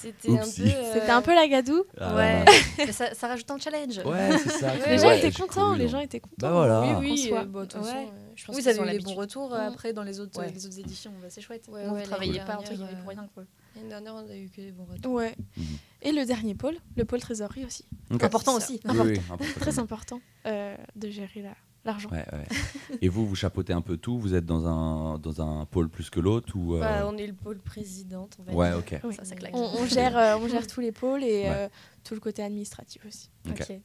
[0.00, 0.44] C'était un euh,
[0.92, 1.84] c'était un peu la gadoue.
[2.00, 2.44] Ah, Ouais.
[2.78, 3.98] Mais ça, ça rajoute un challenge.
[4.04, 4.72] Ouais, c'est ça.
[4.86, 5.90] Les gens ouais, étaient contents, les non.
[5.90, 6.34] gens étaient contents.
[6.38, 6.98] Bah voilà.
[7.00, 8.06] Oui, oui, bon, de toute façon, Ouais.
[8.06, 9.06] euh, je pense Vous avez eu des l'habitude.
[9.06, 11.12] bons retours après dans les autres, les éditions.
[11.20, 11.62] Bah, c'est chouette.
[12.04, 13.28] Travaillez l'année pas entre guillemets pour rien.
[13.34, 13.44] Quoi.
[13.78, 15.12] L'année dernière, on a eu que des bons retours.
[15.12, 15.34] Ouais.
[15.56, 15.64] Mhm.
[16.02, 17.84] Et le dernier pôle, le pôle trésorerie aussi.
[18.10, 18.80] Important aussi.
[18.84, 19.44] Oui, oui, important.
[19.60, 22.08] Très important euh, de gérer la- l'argent.
[22.10, 22.98] Ouais, ouais.
[23.02, 26.10] Et vous, vous chapeautez un peu tout Vous êtes dans un, dans un pôle plus
[26.10, 28.78] que l'autre ou euh, Bah, on est le pôle présidente, on va Ouais, dire.
[28.78, 29.00] ok.
[29.04, 29.14] Oui.
[29.14, 29.54] Ça, ça claque.
[29.56, 31.48] On, on gère, euh, on gère tous les pôles et Ouais.
[31.50, 31.68] euh,
[32.04, 33.30] tout le côté administratif aussi.
[33.48, 33.60] Ok.
[33.68, 33.80] Ok.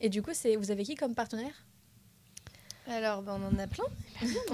[0.00, 1.64] Et du coup, c'est vous avez qui comme partenaire?
[2.88, 3.84] Alors, bah, on en a plein.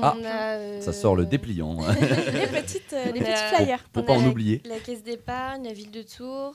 [0.01, 0.16] Ah.
[0.25, 1.77] A, euh, Ça sort le dépliant.
[2.33, 3.85] les petites, euh, les petits flyers.
[3.92, 4.62] Pour On pas en la- oublier.
[4.64, 6.55] La caisse d'épargne, la ville de Tours,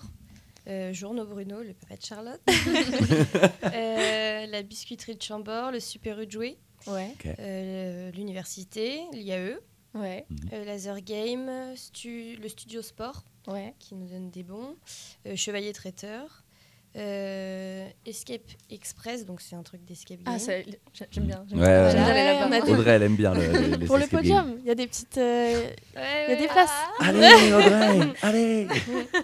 [0.68, 2.42] euh, Journaux Bruno, le papa de Charlotte,
[3.63, 6.38] euh, la biscuiterie de Chambord, le Super U de
[6.88, 7.13] Ouais.
[7.40, 9.58] euh, l'université, l'IAE,
[9.94, 10.26] Ouais.
[10.54, 13.74] euh, Laser Game, stu- le studio sport Ouais.
[13.80, 14.76] qui nous donne des bons,
[15.26, 16.44] euh, Chevalier Traiteur,
[16.97, 20.33] euh, Escape Express, donc c'est un truc d'escape game.
[20.36, 20.53] Ah, ça-
[21.12, 21.45] j'aime bien.
[21.47, 21.91] j'aime Ouais,
[22.71, 25.17] Audrey, elle aime bien le, les, les Pour le podium, il y a des petites.
[25.17, 26.69] euh, Ouais, Il y a des places.
[26.99, 27.05] Ah.
[27.07, 28.67] Allez, Audrey, allez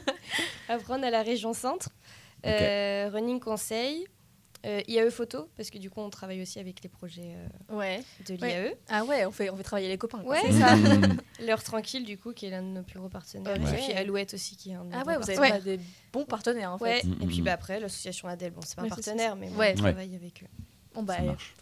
[0.70, 1.90] Après, on a la région centre,
[2.46, 4.06] euh, Running Conseil,
[4.66, 8.02] euh, IAE Photo, parce que du coup, on travaille aussi avec les projets euh, Ouais.
[8.28, 8.48] de Ouais.
[8.64, 8.76] l'IAE.
[8.90, 10.20] Ah ouais, on fait, on fait travailler les copains.
[10.20, 10.32] quoi.
[10.42, 10.76] Ouais, ça.
[11.46, 13.56] L'heure tranquille, du coup, qui est l'un de nos plus gros partenaires.
[13.56, 15.80] Et puis Alouette aussi, qui est un de nos Ah ouais, vous avez des
[16.12, 16.84] bons partenaires en fait.
[16.86, 19.36] Ouais, Mm, et puis mm, bah, après, l'association Adèle, bon, c'est pas un Ouais, partenaire,
[19.36, 19.74] mais Ouais.
[19.78, 20.48] on travaille avec eux.
[20.96, 21.16] Bon bah,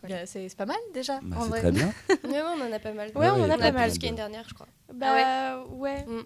[0.09, 1.19] euh, c'est c'est pas mal déjà.
[1.23, 1.93] Bah, c'est très bien.
[2.25, 3.07] Mais ouais, on en a pas mal.
[3.15, 3.89] Ouais, on en a on pas a mal.
[3.89, 4.67] plus qu'année dernière, je crois.
[4.93, 6.03] Bah ouais.
[6.05, 6.25] Ils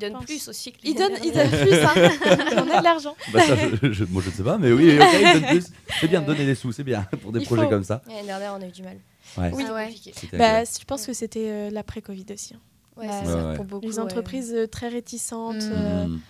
[0.00, 0.24] Donnent pense.
[0.24, 1.50] plus aussi que Ils l'année donnent, ils dernière.
[1.50, 2.10] donnent plus, hein.
[2.66, 3.16] on a de l'argent.
[3.32, 5.66] Bah, ça, je, je- moi, je ne sais pas, mais oui, ok, ils donnent plus.
[6.00, 7.68] C'est bien de donner des sous, c'est bien pour des Il projets faut.
[7.70, 8.02] comme ça.
[8.08, 8.96] L'année dernière, on a eu du mal.
[9.36, 9.62] Ouais, Oui.
[9.62, 10.38] C'était Ah ouais.
[10.38, 10.68] Bah, agréable.
[10.80, 12.54] je pense que c'était euh, l'après-Covid aussi.
[12.54, 12.60] hein.
[12.96, 13.48] Ouais, Bah, c'est Ouais, ça.
[13.48, 13.56] ouais.
[13.56, 13.86] Pour beaucoup.
[13.86, 13.98] Les ouais.
[14.00, 15.56] entreprises euh, très réticentes.
[15.62, 15.72] Mm.
[15.72, 16.20] euh, Mmh.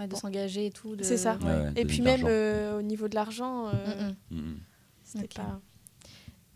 [0.00, 0.96] Ouais, de s'engager et tout.
[0.96, 1.38] de- C'est ça.
[1.40, 4.40] Ouais, ouais, Et puis même euh, au niveau de l'argent, euh, Mm, mm.
[4.40, 4.54] Mmh.
[5.04, 5.60] c'était pas.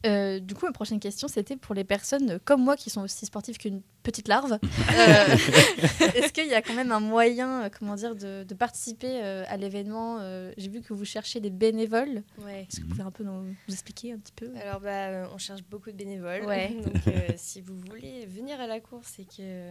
[0.06, 3.26] Euh, du coup, ma prochaine question, c'était pour les personnes comme moi qui sont aussi
[3.26, 4.58] sportives qu'une petite larve.
[4.98, 5.26] Euh,
[6.14, 9.44] Est-ce qu'il y a quand même un moyen, euh, comment dire, de, de participer euh,
[9.48, 12.22] à l'événement Euh, J'ai vu que vous cherchez des bénévoles.
[12.44, 12.62] Ouais.
[12.68, 14.50] Est-ce que vous pouvez un peu nous, nous expliquer un petit peu?
[14.60, 16.44] Alors, bah, on cherche beaucoup de bénévoles.
[16.46, 16.74] Ouais.
[16.84, 19.70] Donc, euh, si vous voulez venir à la course et que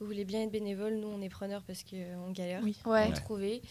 [0.00, 2.76] vous voulez bien être bénévole, nous, on est preneurs parce qu'on galère Oui.
[2.84, 3.04] à Ouais.
[3.06, 3.62] en trouver.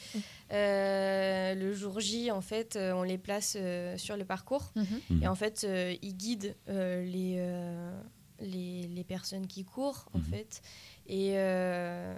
[0.52, 4.72] Euh, le jour J, en fait, euh, on les place euh, sur le parcours.
[4.76, 4.86] Mhm.
[5.10, 5.24] Mmh.
[5.24, 7.92] Et en fait, euh, ils guident euh, les, euh,
[8.40, 10.24] les, les personnes qui courent, en Mhm.
[10.26, 10.62] fait.
[11.08, 12.16] Et euh,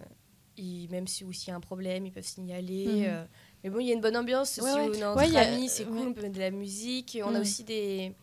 [0.57, 2.85] ils- même si aussi y a un problème, ils peuvent signaler.
[2.87, 3.03] Mhm.
[3.07, 3.25] euh,
[3.63, 4.57] mais bon, il y a une bonne ambiance.
[4.57, 4.89] Ouais, si ouais.
[4.89, 6.05] on est entre amis, c'est cool, ouais.
[6.07, 7.17] on peut mettre de la musique.
[7.23, 7.35] On Mhm.
[7.35, 8.13] a aussi des,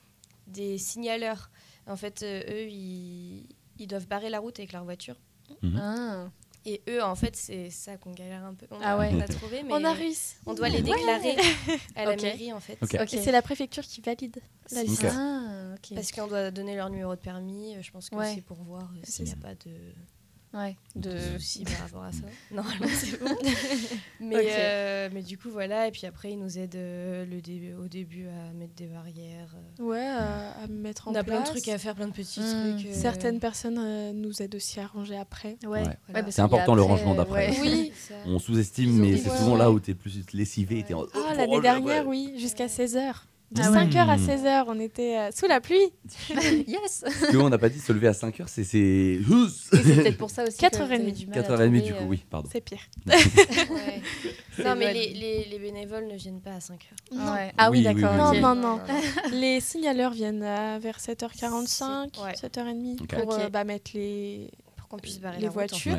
[0.46, 1.50] des signaleurs.
[1.86, 3.46] En fait, euh, eux, ils,
[3.78, 5.16] ils doivent barrer la route avec leur voiture.
[5.62, 5.76] Mmh.
[5.80, 6.28] Ah.
[6.66, 8.66] Et eux, en fait, c'est ça qu'on galère un peu.
[8.70, 9.10] On Ah a, ouais.
[9.12, 10.36] on a trouvé, mais On a réussi.
[10.46, 11.36] on doit les déclarer
[11.94, 12.78] à la mairie, en fait.
[12.82, 12.96] Ok.
[13.00, 13.12] Ok.
[13.14, 14.40] Et c'est la préfecture qui valide
[14.72, 15.12] la licence.
[15.14, 15.94] Ah, ok.
[15.94, 17.76] Parce qu'on doit donner leur numéro de permis.
[17.76, 18.32] euh, Je pense que Ouais.
[18.34, 19.70] c'est pour voir euh, s'il n'y a pas de
[20.54, 20.76] Ouais.
[20.94, 22.20] de soucis par rapport à ça.
[22.52, 23.36] Normalement, c'est bon.
[24.20, 25.88] mais, euh, mais du coup, voilà.
[25.88, 29.54] Et puis après, ils nous aident euh, le début, au début à mettre des barrières.
[29.80, 29.82] euh.
[29.82, 31.40] Ouais, à, à mettre en On a place.
[31.42, 32.76] plein de trucs à faire, plein de petits Mm.
[32.76, 32.86] trucs.
[32.86, 35.56] euh, Certaines personnes euh, nous aident aussi à ranger après.
[35.64, 35.80] Ouais.
[35.82, 35.86] Ouais.
[35.88, 37.50] Ouais, parce C'est important, le rangement d'après.
[37.50, 37.58] ouais.
[37.60, 37.92] Oui.
[38.26, 39.58] On sous-estime, mais c'est ouais, souvent ouais.
[39.58, 40.84] là où t'es plus lessivé.
[40.86, 42.30] t'es en- Ah, Oh, l'année oh, dernière, ouais.
[42.30, 43.24] oui, jusqu'à 16h.
[43.54, 43.84] De Ah ouais.
[43.86, 44.26] 5h à Mm.
[44.26, 45.78] 16h, on était euh, sous la pluie.
[46.66, 47.04] yes.
[47.04, 48.64] Parce qu'on n'a pas dit se lever à 5h, c'est.
[48.64, 49.20] c'est...
[49.30, 50.58] Oui, c'est peut-être pour ça aussi.
[50.58, 50.76] que 4h30.
[50.86, 52.48] vous avez du mal à 4h30 trouver, du coup, euh, oui, pardon.
[52.52, 52.80] C'est pire.
[53.06, 54.02] Ouais.
[54.64, 57.18] non, mais les, les, les bénévoles ne viennent pas à 5 heures.
[57.18, 57.32] Non.
[57.32, 57.52] Ouais.
[57.56, 58.30] Ah oui, d'accord.
[58.32, 58.80] oui, Non, non, non.
[59.32, 62.32] Les signaleurs viennent à vers 7h45, C'est- ouais.
[62.34, 63.08] 7h30 Ok.
[63.22, 63.40] pour Ok.
[63.40, 64.50] euh, bah, mettre les.
[64.76, 65.96] Pour qu'on puisse barrer Les la route, en voitures.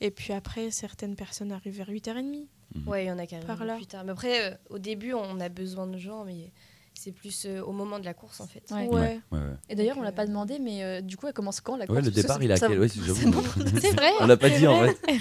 [0.00, 2.46] Et puis après, certaines personnes arrivent vers 8h30.
[2.86, 3.76] Ouais, il y en a qui Par arrivent là.
[3.76, 4.04] plus tard.
[4.04, 6.52] Mais après, euh, au début, on a besoin de gens, mais
[6.94, 8.62] c'est plus euh, au moment de la course, en fait.
[8.70, 8.86] Ouais.
[8.88, 9.20] Ouais.
[9.32, 9.40] Ouais, ouais.
[9.68, 11.76] Et d'ailleurs, on Donc, l'a pas euh, demandé, mais euh, du coup, elle commence quand
[11.76, 11.98] la course?
[11.98, 12.78] Ouais, le départ, ça, il a ça- quel.
[12.80, 13.42] Ouais, j'avoue.
[13.80, 14.10] C'est vrai.
[14.20, 14.94] On l'a pas dit en vrai.
[14.94, 15.16] fait.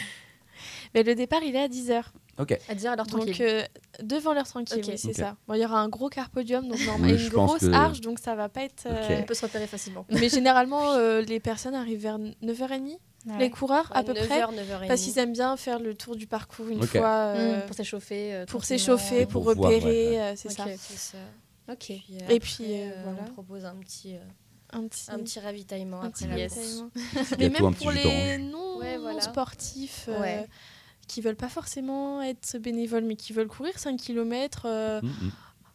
[0.94, 2.04] Mais le départ, il est à 10h.
[2.40, 2.58] Ok.
[2.70, 3.36] À dire à l'heure Donc tranquille.
[3.42, 3.64] euh,
[4.04, 4.86] devant l'heure tranquille, Ok.
[4.90, 5.36] oui, c'est ça.
[5.48, 8.02] Bon, il y aura un gros carpodium, donc Oui, normal, et une grosse que- arche,
[8.02, 8.86] donc ça va pas être.
[8.86, 9.18] euh, Ok.
[9.22, 10.06] On peut se repérer facilement.
[10.10, 12.98] Mais généralement, euh, les personnes arrivent vers 9h30,
[13.40, 14.88] les coureurs à peu près, 9h, 9h30.
[14.88, 16.98] parce qu'ils aiment bien faire le tour du parcours une Ok.
[16.98, 18.34] fois euh, Mmh, pour s'échauffer.
[18.34, 20.56] euh, pour s'échauffer, pour pour, voir, repérer, ouais, euh, c'est Ok.
[20.56, 20.66] ça.
[20.78, 21.18] C'est ça.
[21.70, 21.78] Ok.
[21.80, 23.22] Puis Et après, puis, euh, voilà.
[23.28, 24.20] on propose un petit, euh,
[24.74, 26.90] Un petit, un petit ravitaillement un après petit la ravitaillement.
[27.40, 29.22] Mais même pour les non Ouais, voilà.
[29.22, 30.48] sportifs euh, Ouais.
[31.08, 34.66] qui veulent pas forcément être bénévoles, mais qui veulent courir 5 km.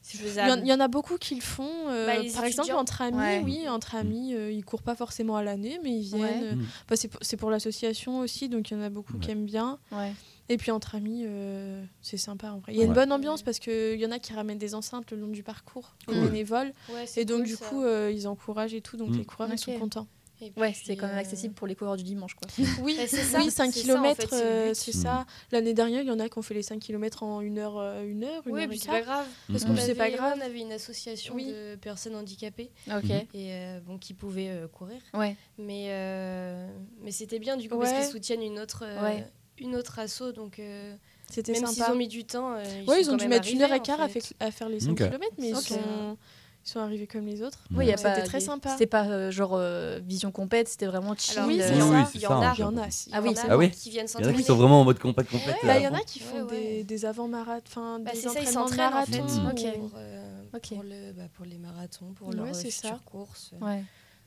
[0.03, 0.63] Mm, mm.
[0.63, 1.69] Il y, en- y a beaucoup qui le font.
[1.89, 3.43] euh, Bah, les par exemple, entre amis, Ouais.
[3.45, 6.21] oui, entre amis, euh, ils courent pas forcément à l'année, mais ils viennent.
[6.43, 6.49] Ouais.
[6.53, 6.67] euh, Mm.
[6.89, 9.79] bah, c'est pour, l'association aussi, donc il y en a beaucoup qui aiment bien.
[9.93, 10.13] Ouais.
[10.49, 12.73] Et puis entre amis, euh, c'est sympa en vrai.
[12.73, 12.95] Il y a une Ouais.
[12.97, 15.95] bonne ambiance parce qu'il y en a qui ramènent des enceintes le long du parcours,
[16.07, 16.21] Cool.
[16.27, 16.73] bénévoles.
[17.17, 19.19] Et donc, cool, du coup, euh, ils encouragent et tout, donc Mm.
[19.19, 20.09] les coureurs ils sont contents.
[20.43, 22.49] Et Ouais, c'est quand même euh, accessible pour les coureurs du dimanche, quoi.
[22.83, 25.25] Oui, c'est ça, oui 5 c'est ça, en km, fait, c'est ça.
[25.53, 27.79] L'année dernière, il y en a qui ont fait les 5 km en 1 heure,
[27.79, 29.27] euh, une heure, une Oui, heure puis c'est pas grave.
[29.47, 30.35] Parce Parce que qu'on c'est pas grave.
[30.37, 31.47] On avait une association Oui.
[31.53, 33.05] de personnes handicapées Ok.
[33.05, 33.11] Mhm.
[33.35, 35.01] et euh, bon, qui pouvaient euh, courir.
[35.15, 35.37] Ouais.
[35.59, 36.69] Mais, euh,
[37.01, 37.99] mais c'était bien du coup parce Ouais.
[38.01, 39.27] qu'ils soutiennent une autre, euh, Ouais.
[39.59, 40.33] une autre asso.
[40.35, 40.95] Donc euh,
[41.31, 41.93] C'était même s'ils sympa.
[41.93, 43.73] ont mis du temps, euh, ils, Ouais, ils ont quand dû même mettre une heure
[43.73, 44.09] et quart à,
[44.51, 44.99] faire les 5 Ok.
[44.99, 46.17] km, mais ils sont,
[46.65, 47.59] ils sont arrivés comme les autres.
[47.75, 48.71] Oui, il y a C'était pas très des- sympa.
[48.71, 51.37] C'était pas euh, genre euh, vision compète, c'était vraiment chill.
[51.39, 51.97] Alors, Oui, euh, c'est il y en ça.
[51.97, 52.55] a, Oui, c'est il y en a.
[52.55, 53.09] Il y en a, si.
[53.11, 54.57] Il y Ah en oui, Ah oui qui viennent Il y en a qui sont
[54.57, 55.57] vraiment en mode compète complète.
[55.63, 56.51] Bah, là, il y en a qui font ouais.
[56.51, 59.51] des, des avant-marathons, enfin Bah, des c'est ça, ils entraînements de s'entraînent en fait marathon.
[59.51, 59.79] Ok.
[59.79, 60.69] pour, euh, Ok.
[60.75, 63.53] pour, le, bah, pour les marathons, pour Ouais, leurs futures courses.
[63.61, 63.83] Ouais.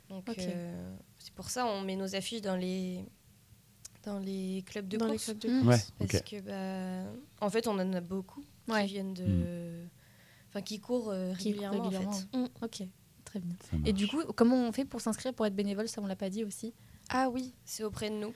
[0.10, 0.26] Donc
[1.18, 3.04] c'est pour ça on met nos affiches dans les
[4.04, 5.26] dans les clubs de dans les course.
[5.26, 5.64] clubs de Mm.
[5.64, 5.94] course.
[6.00, 7.10] Ouais, Parce que bah,
[7.42, 9.90] en fait on en a beaucoup qui viennent de Mm.
[10.56, 11.98] Enfin qui courent euh, Qui régulièrement, en fait.
[11.98, 12.48] régulièrement.
[12.62, 12.84] Ok,
[13.26, 13.56] très bien.
[13.86, 16.30] Et du coup, comment on fait pour s'inscrire pour être bénévole Ça, on l'a pas
[16.30, 16.74] dit aussi?
[17.10, 18.34] Ah oui, C'est auprès de nous.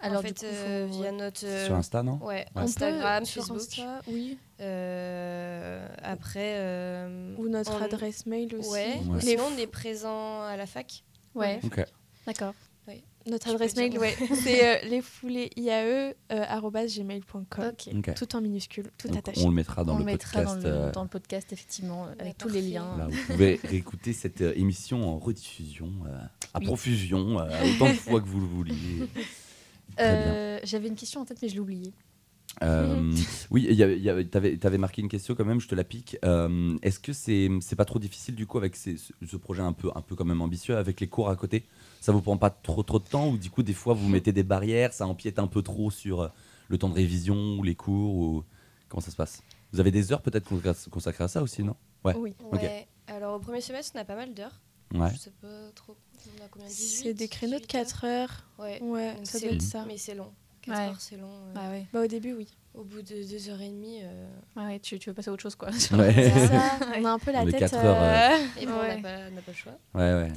[0.00, 2.18] Alors, en fait du coup, euh, faut- via notre euh, Sur Insta, non?
[2.24, 3.56] ouais, Instagram, peut Facebook.
[3.56, 8.68] Insta, oui, Euh, après euh, ou notre on- adresse mail aussi.
[8.70, 9.00] Ouais.
[9.08, 9.20] Ouais.
[9.20, 11.02] Sinon on est présent à la fac.
[11.34, 11.84] Ouais, Ok.
[12.26, 12.54] d'accord.
[13.28, 17.72] Notre adresse mail, ouais, c'est euh, lesfoulésiae@gmail.com.
[17.72, 17.88] Ok.
[17.96, 18.14] Ok.
[18.14, 19.42] Tout en minuscule, tout Donc, attaché.
[19.44, 20.62] on le mettra dans on le mettra podcast.
[20.62, 22.96] dans, le, euh, dans le podcast, effectivement, euh, avec tous les liens.
[22.96, 26.16] Là, vous pouvez réécouter cette euh, émission en rediffusion, euh,
[26.54, 26.66] à Oui.
[26.66, 28.74] profusion, euh, autant de fois que vous le vouliez.
[29.96, 30.16] Très bien.
[30.16, 31.92] Euh, J'avais une question en tête, mais je l'ai oubliée.
[32.62, 33.12] Euh,
[33.50, 36.16] oui, y avait- t'avais avais marqué une question quand même, je te la pique.
[36.24, 39.72] Euh, Est-ce que c'est c'est pas trop difficile du coup avec ces- ce, projet un
[39.72, 41.66] peu, un peu quand même ambitieux avec les cours à côté?
[42.00, 44.32] Ça vous prend pas trop trop de temps ou du coup des fois vous mettez
[44.32, 46.28] des barrières, ça empiète un peu trop sur euh,
[46.68, 48.44] le temps de révision ou les cours ou
[48.88, 49.42] comment ça se passe?
[49.72, 50.48] Vous avez des heures peut-être
[50.90, 51.76] consacrées- à ça aussi, non?
[52.04, 52.14] Ouais.
[52.16, 52.34] Oui.
[52.52, 52.88] Ouais.
[53.06, 54.60] Alors au premier semestre on a pas mal d'heures.
[54.94, 55.10] Ouais.
[55.12, 55.96] Je sais pas trop.
[56.40, 57.84] On a combien 18, c'est des créneaux de 18 heures?
[57.84, 58.44] 4 heures.
[58.58, 58.82] Ouais.
[58.82, 59.84] Ouais, ça c'est- doit être ça.
[59.86, 60.32] Mais c'est long.
[60.68, 60.86] 4 Ouais.
[60.88, 61.26] heures c'est long.
[61.30, 61.54] euh.
[61.56, 61.86] Ah ouais.
[61.92, 62.46] Bah, au début, oui.
[62.74, 64.02] Au bout de 2h30.
[64.02, 64.26] Euh...
[64.56, 65.72] Ouais, ouais, tu, tu veux passer à autre chose, quoi.
[65.78, 67.60] Ça, on a un peu la Les tête.
[67.60, 68.96] quatre heures, euh, Et bon, on Ouais.
[68.96, 69.72] n'a pas, on n'a pas le choix.
[69.94, 70.32] Ouais, ouais.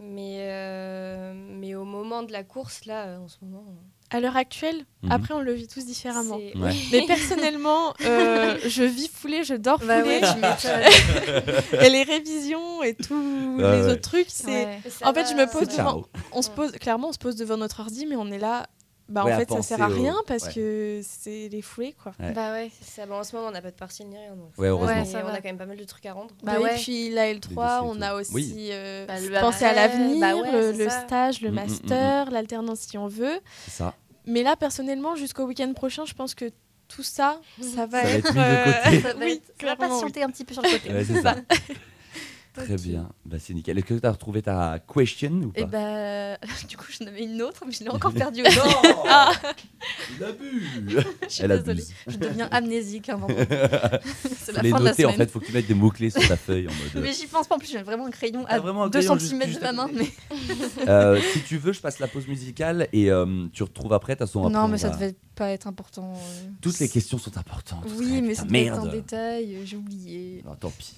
[0.00, 3.64] Mais, euh, mais au moment de la course, là, en ce moment.
[4.10, 5.12] À l'heure actuelle, Mhm.
[5.12, 6.36] après, on le vit tous différemment.
[6.36, 6.52] Ouais.
[6.92, 10.20] Mais personnellement, euh, je vis foulée, je dors Bah foulée.
[10.20, 13.82] ouais, et les révisions et tous les ouais.
[13.92, 14.66] autres trucs, c'est.
[15.04, 17.56] En fait, va, je me pose devant- On se pose, clairement, on se pose devant
[17.58, 18.66] notre ordi, mais on est là.
[19.08, 20.52] Bah, Ouais, en fait, ça sert à au- rien parce ouais.
[20.52, 22.12] que c'est les foulées, quoi.
[22.20, 22.32] Ouais.
[22.32, 22.70] Bah ouais.
[22.82, 23.06] Ça.
[23.06, 24.34] Bon, en ce moment, on n'a pas de partiel ni rien.
[24.36, 24.92] Donc Ouais, heureusement.
[24.94, 26.34] Ouais, Mais ça on a quand même pas mal de trucs à rendre.
[26.42, 26.76] Bah Oui, ouais.
[26.76, 28.68] Puis la L3, Les dossiers et on a aussi Oui.
[28.70, 32.80] euh, Bah, pensé à l'avenir, bah ouais, le, stage, le Mm, mm, mm, master, l'alternance
[32.80, 33.40] si on veut.
[33.66, 33.94] Ça.
[34.26, 36.50] Mais là, personnellement, jusqu'au week-end prochain, je pense que
[36.88, 39.00] tout ça, ça va, Ça va être mis de euh, côté.
[39.02, 39.88] Ça va, oui, être- ça va clairement, oui.
[40.02, 40.92] patienter un petit peu sur le côté.
[40.92, 41.34] Ouais, c'est ça.
[42.64, 43.08] Très bien.
[43.24, 43.78] Bah, c'est nickel.
[43.78, 45.60] Est-ce que tu as retrouvé ta question ou pas?
[45.60, 46.36] Et bah,
[46.68, 48.58] du coup, j'en avais une autre, mais je l'ai encore perdue aussi.
[49.10, 49.32] Ah
[50.16, 51.70] Il a bu Je suis Elle désolée.
[51.70, 51.92] abuse.
[52.06, 53.08] Je deviens amnésique.
[53.08, 53.38] Hein, vraiment.
[54.40, 56.10] C'est la les fin de la noter en fait, faut que tu mettes des mots-clés
[56.10, 57.02] sur ta feuille en mode.
[57.04, 59.18] Mais j'y pense pas en plus, j'ai vraiment un crayon à vraiment un 2 crayon
[59.18, 59.88] cm de ma main.
[59.94, 60.08] Mais...
[60.88, 64.26] Euh, si tu veux, je passe la pause musicale et euh, tu retrouves après ta
[64.26, 64.48] son.
[64.50, 66.12] Non, mais ça devait pas être important.
[66.14, 66.48] euh.
[66.60, 67.84] Toutes les questions sont importantes.
[67.96, 68.80] Oui, mais ça être merde.
[68.80, 70.42] en détail, j'ai oublié.
[70.48, 70.94] Ah, tant pis.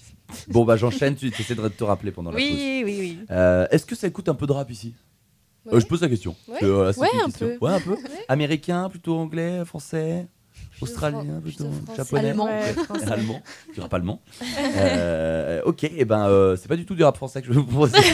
[0.49, 2.47] Bon bah j'enchaîne, tu essaies de te rappeler pendant la pause.
[2.47, 3.19] Oui, oui, oui.
[3.31, 4.95] Euh, Est-ce que ça écoute un peu de rap ici?
[5.67, 5.75] Ouais.
[5.75, 6.35] Euh, Je pose la question.
[6.49, 6.63] Ouais.
[6.63, 7.47] Ouais, une un question.
[7.61, 7.67] peu.
[7.67, 7.97] Ouais, un peu.
[8.29, 10.27] Américain, plutôt anglais, français,
[10.81, 11.67] australien, plutôt
[11.97, 12.49] japonais, Allemand.
[13.11, 13.43] Allemand.
[13.75, 14.23] Du rap allemand.
[14.77, 17.59] Euh, ok, et ben euh, c'est pas du tout du rap français que je vais
[17.59, 17.99] vous proposer.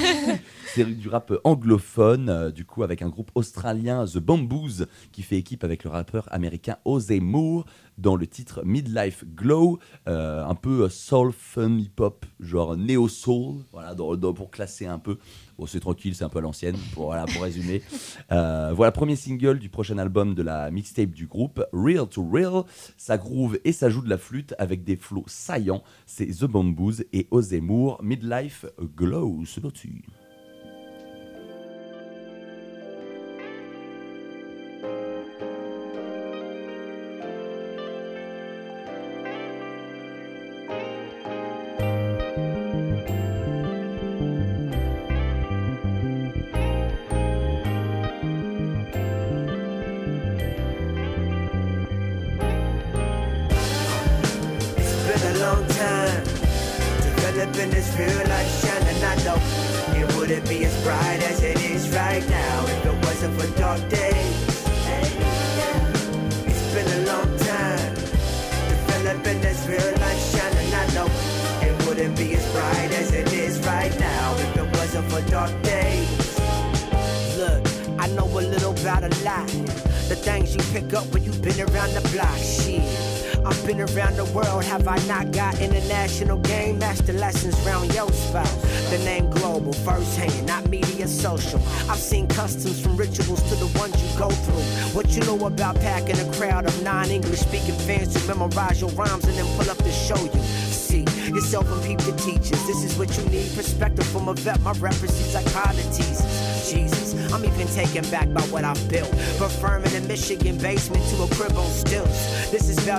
[0.76, 5.36] c'est du rap anglophone, euh, du coup avec un groupe australien The Bamboos qui fait
[5.36, 7.64] équipe avec le rappeur américain Ozzy Moore
[7.98, 13.62] dans le titre Midlife Glow, euh, un peu soul fun hip hop, genre néo soul,
[13.72, 15.16] voilà dans- dans- pour classer un peu.
[15.58, 17.80] Bon, c'est tranquille, c'est un peu à l'ancienne, pour, voilà, pour résumer.
[18.32, 22.64] Euh, voilà, premier single du prochain album de la mixtape du groupe, Real to Real.
[22.98, 25.82] Ça groove et ça joue de la flûte avec des flots saillants.
[26.06, 29.42] C'est The Bamboos et Ozzy Moore, Midlife Glow.
[29.46, 30.02] C'est parti.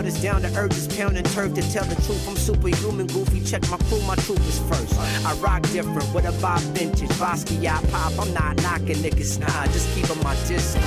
[0.08, 2.28] Is down to earth as pounding turf to tell the truth.
[2.28, 3.43] I'm superhuman, goofy.
[3.43, 4.98] Check my crew, my troopers first.
[4.98, 7.10] I rock different with a Bob vintage.
[7.20, 8.13] Basquiat pop.
[8.17, 9.65] I'm not knocking niggas, nah.
[9.67, 10.86] Just keeping my distance.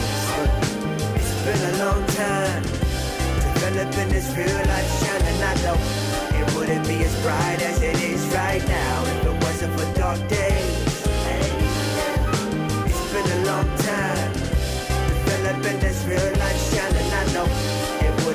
[1.18, 2.62] It's been a long time
[3.60, 5.76] developing this real life shine, and I know
[6.40, 10.20] it wouldn't be as bright as it is right now if it wasn't for dark
[10.28, 11.06] days.
[12.88, 14.32] It's been a long time
[15.24, 17.79] developing this real life shine, and I know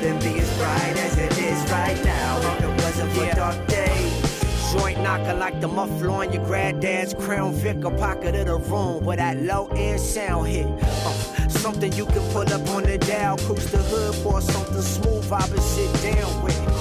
[0.06, 3.66] it wouldn't be as bright as it is right now if it wasn't for dark
[3.66, 4.72] days.
[4.72, 9.04] Joint knocker like the muffler on your granddad's crown Vic, a pocket of the room
[9.04, 10.66] where that low end sound hit.
[10.66, 15.32] Uh, something you can pull up on the dial, cruise the hood for something smooth,
[15.32, 16.75] I would sit down with.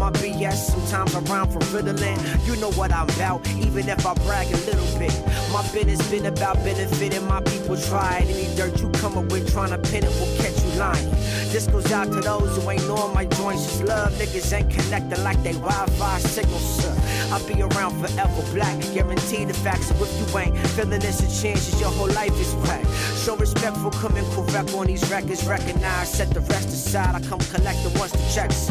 [0.00, 2.18] My BS, sometimes I rhyme for riddling.
[2.46, 5.12] You know what I'm about, even if I brag a little bit.
[5.52, 7.76] My business been about benefiting my people.
[7.76, 8.24] Try.
[8.26, 11.10] Any dirt you come up with trying to pin it will catch you lying.
[11.52, 13.66] This goes out to those who ain't knowing my joints.
[13.66, 16.94] Just love niggas ain't connected like they Wi-Fi signals, sir.
[17.32, 18.78] I'll be around forever, black.
[18.92, 19.86] Guarantee the facts.
[19.86, 22.90] So if you ain't feeling this, a chance your whole life is wrecked.
[23.24, 25.46] Show respect for coming correct on these records.
[25.46, 27.14] Recognize, set the rest aside.
[27.14, 28.70] I come collect the ones the checks.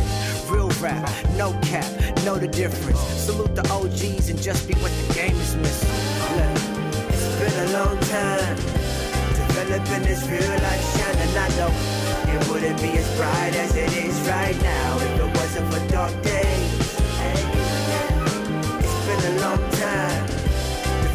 [0.50, 1.86] Real rap, no cap,
[2.26, 3.00] know the difference.
[3.00, 5.90] Salute the OGs and just be what the game is missing.
[6.36, 8.56] Look, it's been a long time
[9.50, 11.72] developing this real life shine, and I know
[12.34, 16.22] it wouldn't be as bright as it is right now if it wasn't for dark
[16.24, 16.59] days.
[19.20, 20.28] It's been a long time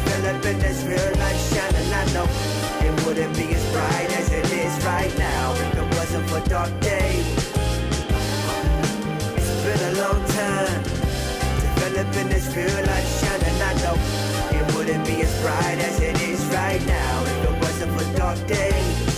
[0.05, 2.27] developing this real life shine, and I know
[2.85, 6.69] it wouldn't be as bright as it is right now if it wasn't for dark
[6.81, 7.25] days.
[9.35, 10.83] It's been a long time
[11.73, 13.97] developing this real life shine, and I know
[14.59, 18.37] it wouldn't be as bright as it is right now if it wasn't for dark
[18.47, 19.14] days.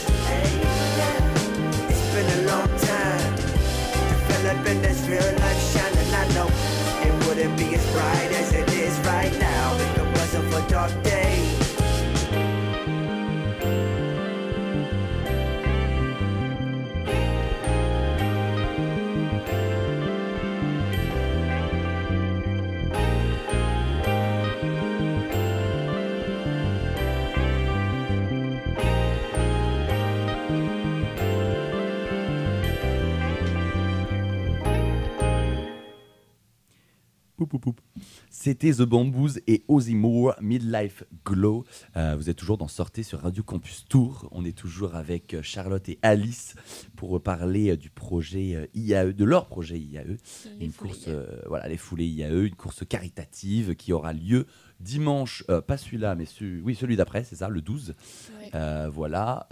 [38.59, 41.63] C'était The Bamboos et Ozzy Moore, Midlife Glow.
[41.95, 44.27] Euh, vous êtes toujours dans Sortez sur Radio Campus Tour.
[44.31, 46.55] On est toujours avec euh, Charlotte et Alice
[46.95, 50.17] pour parler euh, du projet IAE, de leur projet IAE.
[50.59, 54.47] une course, euh, voilà, les foulées IAE, une course caritative qui aura lieu
[54.79, 57.93] dimanche, euh, pas celui-là, mais celui, oui, celui d'après, c'est ça, le 12.
[58.39, 58.49] Ouais.
[58.55, 59.45] Euh, voilà.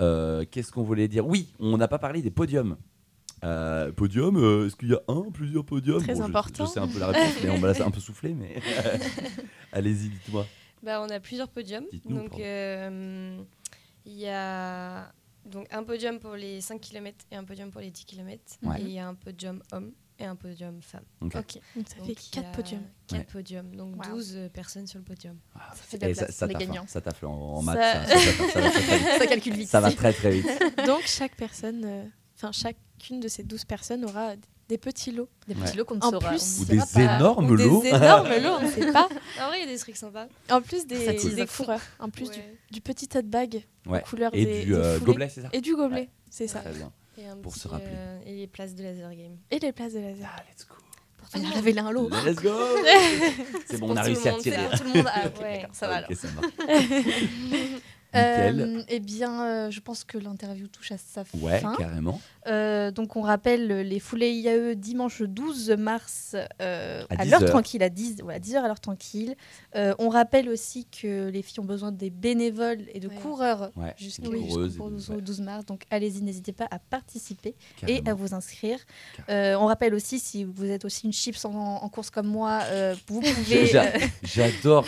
[0.49, 1.28] Qu'est-ce qu'on voulait dire?
[1.28, 2.76] Oui, on n'a pas parlé des podiums.
[3.44, 6.66] Euh, podium, euh, est-ce qu'il y a un, plusieurs podiums Très je- important.
[6.66, 8.56] Je, sais un peu la réponse, mais on m'a laissé un peu soufflé, mais
[9.72, 10.46] allez-y, dites-moi.
[10.84, 11.86] Bah, on a plusieurs podiums.
[11.92, 13.38] Dites-nous, Donc, euh,
[14.06, 15.12] il y a
[15.46, 18.42] donc un podium pour les 5 km et un podium pour les 10 km.
[18.64, 18.80] Ouais.
[18.82, 21.04] Et il y a un podium homme et un podium femme.
[21.22, 21.32] Ok.
[21.34, 22.82] Donc ça Donc, fait il y 4 a podiums.
[23.08, 23.26] quatre Ouais.
[23.32, 24.16] podiums, donc Wow.
[24.16, 25.38] 12 personnes sur le podium.
[25.56, 26.58] Ça fait de la ça, les hein.
[26.58, 26.86] gagnants.
[26.88, 29.68] ça taffe en, en maths, ça, va calcule vite.
[29.70, 30.48] Ça va très très vite.
[30.88, 32.06] Donc chaque personne, euh,
[32.36, 32.52] enfin
[33.00, 34.34] chacune de ces 12 personnes aura
[34.68, 35.30] des petits lots.
[35.48, 35.76] Des petits Ouais.
[35.78, 36.30] lots qu'on ne En saura.
[36.30, 37.16] plus- Ou des pas.
[37.18, 37.82] énormes Ou lots.
[37.82, 39.08] des énormes lots, on ne sait pas.
[39.41, 40.28] En vrai, il y a des trucs sympas.
[40.50, 42.58] En plus des, coureurs, en plus du, Ouais.
[42.72, 44.02] du petit tote bag Ouais.
[44.02, 46.10] aux couleurs Et des, du des euh, gobelet, c'est ça Et du gobelet, Ouais.
[46.30, 46.60] c'est ça.
[46.62, 46.91] Très bien.
[47.18, 47.91] Et un Pour petit, se rappeler.
[47.93, 49.38] euh, et les places de laser game.
[49.52, 50.28] Et les places de laser.
[50.36, 50.76] Ah, let's go.
[51.18, 52.10] Pour tout le monde, on avait là un lot.
[52.26, 52.50] Let's go
[53.68, 54.58] C'est bon, on a réussi à tirer.
[54.76, 55.08] tout le monde.
[55.14, 55.68] Ah, Ouais.
[55.74, 56.10] ça va alors.
[58.16, 61.74] Euh, eh bien, euh, je pense que l'interview touche à sa Ouais, fin.
[61.76, 62.20] carrément.
[62.47, 67.45] Euh, donc, on rappelle les foulées IAE dimanche 12 mars euh, À à, 10 l'heure
[67.45, 69.36] tranquille, à 10, voilà, 10 heures à l'heure tranquille.
[69.76, 73.16] Euh, on rappelle aussi que les filles ont besoin des bénévoles et de Ouais.
[73.16, 75.22] coureurs Ouais, jusqu'au ouais.
[75.22, 75.66] 12 mars.
[75.66, 77.55] Donc, allez-y, n'hésitez pas à participer
[77.88, 78.80] et à vous inscrire.
[79.30, 82.59] Euh, on rappelle aussi, si vous êtes aussi une chips en, en course comme moi,
[82.66, 83.66] euh, vous pouvez.
[83.66, 84.86] J'a- euh, J'adore,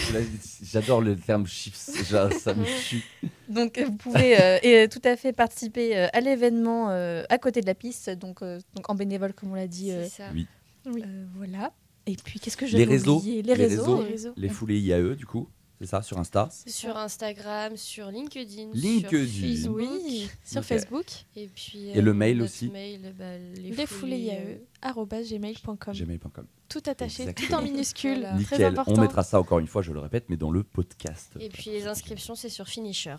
[0.63, 1.91] j'adore le terme chips.
[2.09, 3.03] Genre, ça me tue.
[3.49, 7.37] Donc, vous pouvez euh, et, euh, tout à fait participer euh, à l'événement euh, à
[7.37, 9.91] côté de la piste, donc, euh, donc en bénévole, comme on l'a dit.
[9.91, 10.29] euh, C'est ça.
[10.33, 10.47] Oui.
[10.87, 11.71] euh, voilà.
[12.05, 13.81] Et puis, qu'est-ce que Les j'ai réseaux, oublié les Les réseaux.
[13.97, 14.03] réseaux.
[14.03, 14.33] Les réseaux.
[14.37, 15.47] Les foulées IAE, du coup,
[15.79, 16.49] c'est ça, sur Insta.
[16.65, 19.29] Sur Instagram, sur LinkedIn, LinkedIn.
[19.29, 19.77] sur Facebook.
[19.77, 20.65] Oui, sur Ok.
[20.67, 21.05] Facebook.
[21.35, 25.93] Et puis Et le mail notre aussi mail, bah, euh, gmail.com.
[25.93, 26.47] Gmail.com.
[26.69, 28.19] Tout attaché, tout en minuscule.
[28.19, 28.29] Voilà.
[28.31, 28.65] Très Nickel.
[28.65, 28.93] important.
[28.93, 31.31] On mettra ça encore une fois, je le répète, mais dans le podcast.
[31.39, 33.15] Et puis les inscriptions, c'est sur Finisher.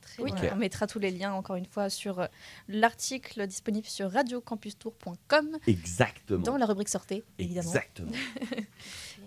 [0.00, 0.52] Très Oui, bien.
[0.54, 2.26] on mettra tous les liens encore une fois sur euh,
[2.68, 6.42] l'article disponible sur radiocampustour.com Exactement.
[6.44, 7.68] dans la rubrique sortée, évidemment.
[7.70, 8.12] Exactement.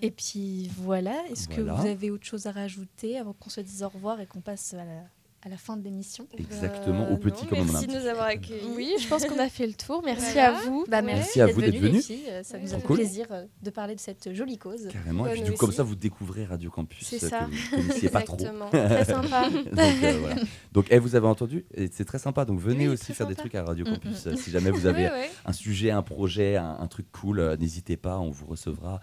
[0.02, 1.74] Et puis voilà, est-ce Voilà.
[1.74, 4.42] que vous avez autre chose à rajouter avant qu'on se dise au revoir et qu'on
[4.42, 5.04] passe à la,
[5.44, 6.28] à la fin de l'émission?
[6.38, 8.68] Exactement, Bah, au petit non, comme Merci de nous avoir accueillis.
[8.76, 10.02] Oui, je pense qu'on a fait le tour.
[10.04, 10.58] Merci Voilà.
[10.58, 10.86] à vous.
[10.90, 11.04] bah, Ouais.
[11.06, 12.10] Merci à vous d'être venus.
[12.30, 12.98] euh, Ça nous a fait Cool.
[12.98, 14.88] plaisir euh, de parler de cette jolie cause.
[14.90, 15.28] Carrément.
[15.28, 15.78] Et puis, du, comme aussi.
[15.78, 17.08] ça, vous découvrez Radio Campus.
[17.08, 17.40] C'est euh, ça.
[17.40, 18.36] Que vous connaissiez pas trop.
[18.38, 18.70] Exactement.
[18.70, 19.50] Très sympa.
[19.50, 20.36] Donc, euh, voilà.
[20.74, 22.44] Donc, eh, vous avez entendu C'est très sympa.
[22.46, 24.26] Donc, venez Oui, aussi faire des trucs à Radio Campus.
[24.26, 25.10] mm, Euh, Si jamais vous avez
[25.46, 28.20] un sujet, un projet, un, un truc cool, euh, n'hésitez pas.
[28.20, 29.00] On vous recevra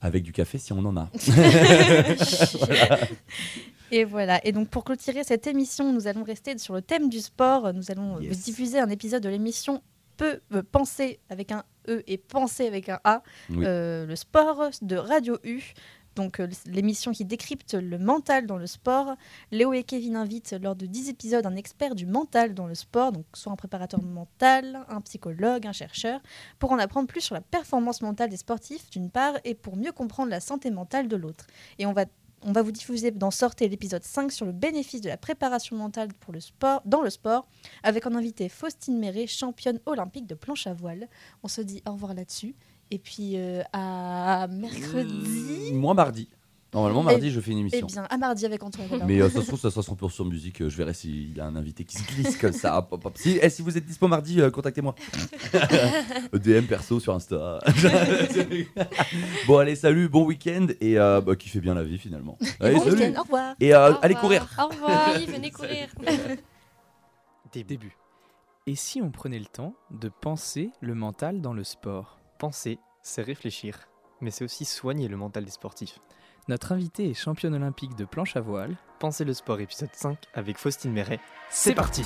[0.00, 1.08] avec du café si on en a.
[3.92, 4.40] Et voilà.
[4.46, 7.72] Et donc pour clôturer cette émission, nous allons rester sur le thème du sport.
[7.74, 8.36] Nous allons euh, Yes.
[8.36, 9.82] vous diffuser un épisode de l'émission
[10.20, 13.64] Peu euh, penser avec un E et penser avec un A, Oui.
[13.64, 15.62] euh, le sport de Radio U.
[16.14, 19.14] Donc euh, l'émission qui décrypte le mental dans le sport.
[19.50, 23.12] Léo et Kevin invitent lors de 10 épisodes un expert du mental dans le sport,
[23.12, 26.20] donc soit un préparateur mental, un psychologue, un chercheur,
[26.58, 29.92] pour en apprendre plus sur la performance mentale des sportifs d'une part et pour mieux
[29.92, 31.46] comprendre la santé mentale de l'autre.
[31.78, 32.04] Et on va
[32.42, 36.08] on va vous diffuser dans Sortez l'épisode 5 sur le bénéfice de la préparation mentale
[36.20, 37.46] pour le sport, dans le sport,
[37.82, 41.08] avec en invité Faustine Méré, championne olympique de planche à voile.
[41.42, 42.54] On se dit au revoir là-dessus.
[42.90, 45.72] Et puis euh, à mercredi.
[45.72, 46.28] Moi, mardi.
[46.72, 47.86] Normalement, Eh- mardi, je fais une Eh émission.
[47.86, 48.86] bien, à mardi avec Antoine.
[48.92, 49.06] alors.
[49.06, 50.60] Mais euh, ça se trouve, ça sera 100% musique.
[50.62, 52.78] euh, Je verrai s'il y a un invité qui se glisse comme ça.
[52.78, 53.12] hop, hop, hop.
[53.18, 54.94] Si, eh, si vous êtes dispo mardi, euh, contactez-moi.
[56.32, 57.58] DM perso sur Insta.
[59.46, 62.38] bon, allez, salut, bon week-end et euh, bah, kiffez bien la vie finalement.
[62.60, 62.96] Allez, bon salut.
[62.96, 63.54] week-end, au revoir.
[63.60, 64.20] Et euh, Au allez revoir.
[64.20, 64.56] courir.
[64.58, 65.10] Au revoir.
[65.16, 65.88] Oui, venez courir.
[67.52, 67.96] Début.
[68.66, 72.20] Et si on prenait le temps de penser le mental dans le sport?
[72.38, 73.88] Penser, c'est réfléchir,
[74.20, 75.98] mais c'est aussi soigner le mental des sportifs.
[76.48, 78.76] Notre invité est championne olympique de planche à voile.
[78.98, 81.20] Pensez le sport épisode 5 avec Faustine Méret.
[81.50, 82.02] C'est parti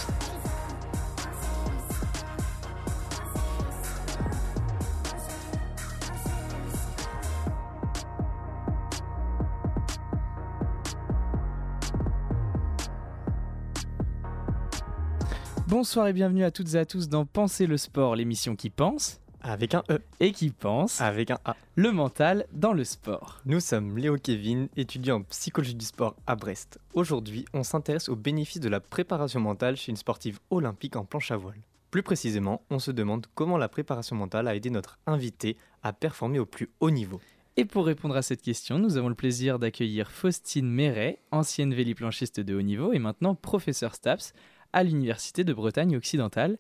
[15.67, 19.21] Bonsoir et bienvenue à toutes et à tous dans Penser le sport, l'émission qui pense
[19.47, 21.55] Avec un E, et qui pense avec un A.
[21.77, 23.43] le mental dans le sport.
[23.45, 26.81] Nous sommes Léo Kevin, étudiant en psychologie du sport à Brest.
[26.95, 31.31] Aujourd'hui, on s'intéresse aux bénéfices de la préparation mentale chez une sportive olympique en planche
[31.31, 31.61] à voile.
[31.91, 36.39] Plus précisément, on se demande comment la préparation mentale a aidé notre invité à performer
[36.39, 37.21] au plus haut niveau.
[37.59, 42.41] Et pour répondre à cette question, nous avons le plaisir d'accueillir Faustine Méret, ancienne véliplanchiste
[42.41, 44.33] de haut niveau et maintenant professeur STAPS
[44.73, 46.57] à l'Université de Bretagne occidentale.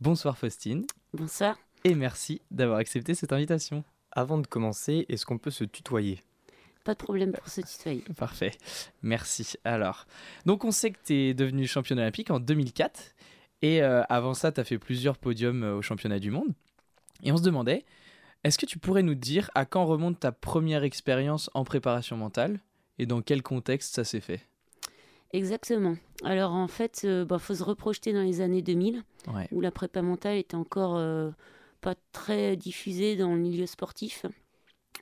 [0.00, 1.56] Bonsoir Faustine Bonsoir.
[1.84, 3.84] Et merci d'avoir accepté cette invitation.
[4.12, 6.20] Avant de commencer, est-ce qu'on peut se tutoyer?
[6.84, 8.04] Pas de problème pour se tutoyer.
[8.16, 8.52] Parfait,
[9.02, 9.54] merci.
[9.64, 10.06] Alors,
[10.46, 13.14] donc on sait que tu es devenue championne olympique en 2004
[13.62, 16.52] et euh, avant ça, tu as fait plusieurs podiums euh, au championnat du monde.
[17.22, 17.84] Et on se demandait,
[18.44, 22.60] est-ce que tu pourrais nous dire à quand remonte ta première expérience en préparation mentale
[22.98, 24.40] et dans quel contexte ça s'est fait?
[25.32, 25.96] Exactement.
[26.22, 29.48] Alors en fait, il faut se reprojeter dans les années 2000, Ouais.
[29.52, 31.30] où la prépa mentale était encore euh,
[31.84, 34.24] pas très diffusée dans le milieu sportif.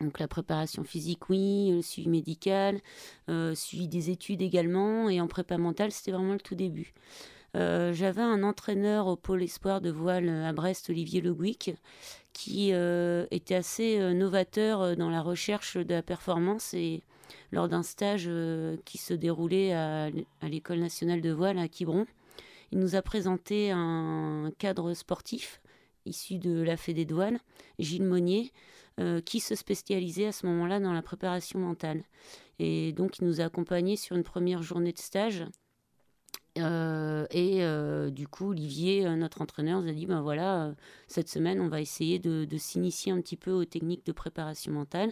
[0.00, 2.80] Donc la préparation physique, oui, le suivi médical,
[3.28, 6.92] euh, suivi des études également, et en prépa mentale, c'était vraiment le tout début.
[7.54, 11.72] Euh, J'avais un entraîneur au pôle espoir de voile à Brest, Olivier Le Gouic,
[12.32, 17.04] qui euh, était assez euh, novateur dans la recherche de la performance et
[17.52, 18.28] lors d'un stage
[18.84, 20.06] qui se déroulait à,
[20.40, 22.06] à l'École nationale de voile à Quiberon.
[22.72, 25.61] Il nous a présenté un cadre sportif
[26.06, 27.38] issu de la Fédé de voile,
[27.78, 28.52] Gilles Monnier,
[29.00, 32.02] euh, qui se spécialisait à ce moment-là dans la préparation mentale.
[32.58, 35.44] Et donc, il nous a accompagnés sur une première journée de stage.
[36.58, 40.74] Euh, et euh, du coup, Olivier, notre entraîneur, nous a dit ben voilà,
[41.06, 45.10] cette semaine, on va essayer de, s'initier un petit peu aux techniques de préparation mentale.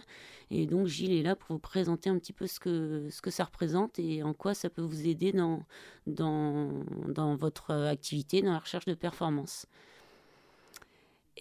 [0.51, 3.31] Et donc, Gilles est là pour vous présenter un petit peu ce que, ce que
[3.31, 5.63] ça représente et en quoi ça peut vous aider dans,
[6.05, 9.65] dans, votre activité, dans la recherche de performance.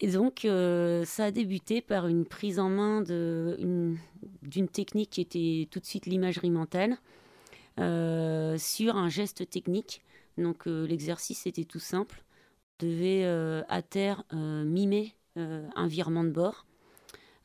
[0.00, 3.98] Et donc, euh, ça a débuté par une prise en main d'une
[4.72, 6.96] technique qui était tout de suite l'imagerie mentale
[7.78, 10.02] euh, sur un geste technique.
[10.38, 12.24] Donc, euh, l'exercice était tout simple.
[12.82, 13.26] On devait
[13.68, 16.64] à terre mimer un virement de bord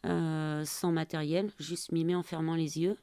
[0.06, 2.96] sans matériel, juste mimer en fermant les yeux.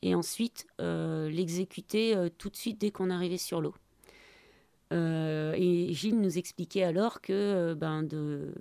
[0.00, 3.74] Et ensuite, l'exécuter tout de suite dès qu'on arrivait sur l'eau.
[4.92, 8.52] Euh, et Gilles nous expliquait alors que euh, ben, de,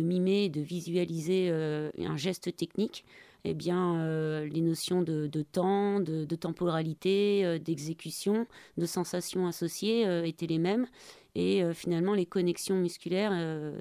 [0.00, 3.04] mimer, de visualiser euh, un geste technique,
[3.44, 10.88] eh bien, les notions de, temps, de, temporalité, d'exécution, de sensations associées étaient les mêmes.
[11.36, 13.30] Et finalement, les connexions musculaires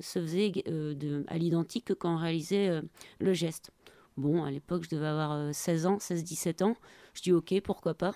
[0.01, 0.51] se faisaient
[1.27, 2.79] à l'identique que quand on réalisait
[3.19, 3.71] le geste.
[4.17, 6.75] Bon, à l'époque, je devais avoir euh, 16 ans, 16-17 ans.
[7.13, 8.13] Je dis OK, pourquoi pas.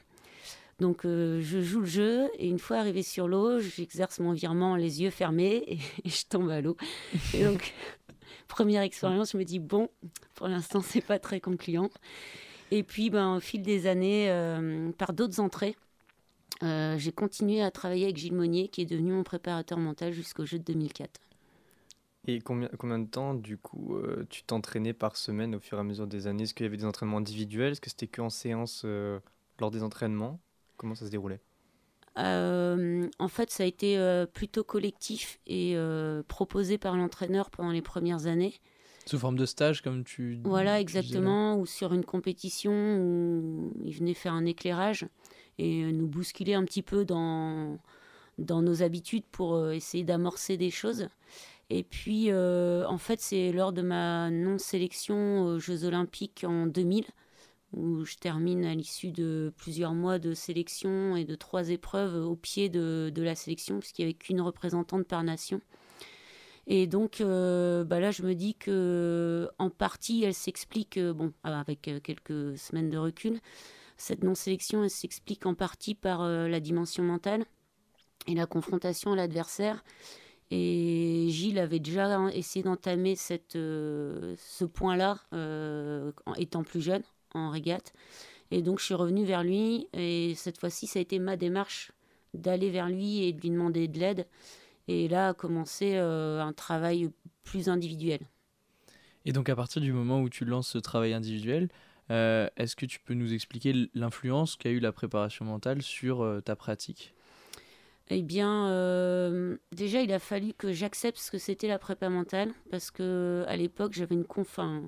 [0.80, 4.76] Donc, euh, je joue le jeu et une fois arrivé sur l'eau, j'exerce mon virement
[4.76, 6.78] les yeux fermés et, et je tombe à l'eau.
[7.34, 7.74] Et donc,
[8.48, 9.90] première expérience, je me dis bon,
[10.36, 11.90] pour l'instant, c'est pas très concluant.
[12.72, 15.76] Et puis, ben, au fil des années, euh, par d'autres entrées,
[16.64, 20.46] euh, j'ai continué à travailler avec Gilles Monnier, qui est devenu mon préparateur mental jusqu'au
[20.46, 21.20] jeu de 2004.
[22.28, 25.82] Et combien, combien de temps, du coup, euh, tu t'entraînais par semaine au fur et
[25.82, 26.44] à mesure des années?
[26.44, 27.72] Est-ce qu'il y avait des entraînements individuels?
[27.72, 29.20] Est-ce que c'était que en séance euh,
[29.60, 30.40] lors des entraînements?
[30.80, 31.40] Comment ça se déroulait?
[32.18, 37.72] Euh, en fait, ça a été euh, plutôt collectif et euh, proposé par l'entraîneur pendant
[37.72, 38.56] les premières années.
[39.06, 40.40] Sous forme de stage, comme tu.
[40.44, 41.02] Voilà, tu disais là?
[41.04, 41.60] exactement.
[41.60, 45.06] Ou sur une compétition où il venait faire un éclairage
[45.60, 47.78] et nous bousculer un petit peu dans,
[48.40, 51.10] dans nos habitudes pour euh, essayer d'amorcer des choses.
[51.70, 57.06] Et puis, euh, en fait, c'est lors de ma non-sélection aux Jeux Olympiques en 2000,
[57.74, 62.36] où je termine à l'issue de plusieurs mois de sélection et de trois épreuves au
[62.36, 65.62] pied de, la sélection, puisqu'il n'y avait qu'une représentante par nation.
[66.68, 71.34] Et donc euh, bah là, je me dis que en partie, elle s'explique, euh, bon,
[71.44, 73.40] avec euh, quelques semaines de recul,
[73.98, 77.44] cette non-sélection, elle s'explique en partie par la dimension mentale
[78.28, 79.84] et la confrontation à l'adversaire.
[80.52, 85.20] Et Gilles avait déjà essayé d'entamer ce point-là
[86.38, 87.04] étant plus jeune,
[87.34, 87.94] en régate.
[88.52, 89.88] Et donc, je suis revenue vers lui.
[89.94, 91.92] Et cette fois-ci, ça a été ma démarche
[92.34, 94.28] d'aller vers lui et de lui demander de l'aide.
[94.88, 97.12] Et là a commencé euh, un travail
[97.44, 98.22] plus individuel.
[99.26, 101.70] Et donc, à partir du moment où tu lances ce travail individuel,
[102.10, 106.40] euh, est-ce que tu peux nous expliquer l'influence qu'a eu la préparation mentale sur euh,
[106.40, 107.14] ta pratique?
[108.12, 108.66] Eh bien,
[109.72, 113.56] déjà, il a fallu que j'accepte ce que c'était la prépa mentale, parce que à
[113.56, 114.48] l'époque, j'avais une conf...
[114.50, 114.82] enfin,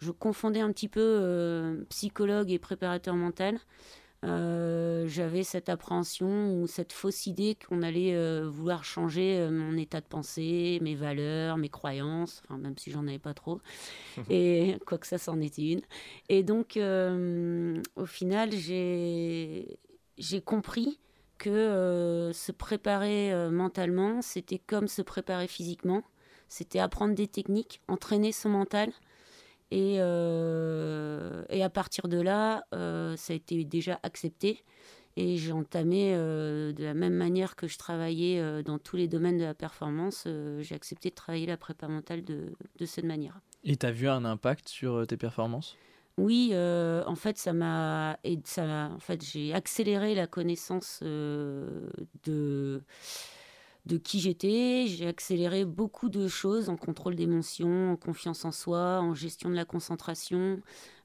[0.00, 3.58] je, confondais un petit peu euh, psychologue et préparateur mental.
[4.24, 9.76] Euh, j'avais cette appréhension ou cette fausse idée qu'on allait euh, vouloir changer euh, mon
[9.76, 13.60] état de pensée, mes valeurs, mes croyances, enfin, même si j'en avais pas trop,
[14.30, 15.82] et quoi que ça, c'en était une.
[16.28, 19.78] Et donc, au final, j'ai
[20.18, 20.98] j'ai compris
[21.38, 26.02] que se préparer mentalement, c'était comme se préparer physiquement.
[26.48, 28.90] C'était apprendre des techniques, entraîner son mental
[29.70, 34.64] Et, euh, et à partir de là, euh, ça a été déjà accepté.
[35.16, 39.36] Et j'ai entamé euh, de la même manière que je travaillais dans tous les domaines
[39.38, 40.28] de la performance,
[40.60, 43.40] j'ai accepté de travailler la prépa mentale de, de cette manière.
[43.64, 45.76] Et tu as vu un impact sur tes performances?
[46.18, 50.98] Oui, euh, en fait, ça m'a, et ça, m'a- en fait, j'ai accéléré la connaissance
[51.04, 51.88] euh,
[52.24, 52.82] de
[53.88, 54.84] de qui j'étais.
[54.86, 59.54] J'ai accéléré beaucoup de choses en contrôle d'émotions, en confiance en soi, en gestion de
[59.54, 60.60] la concentration,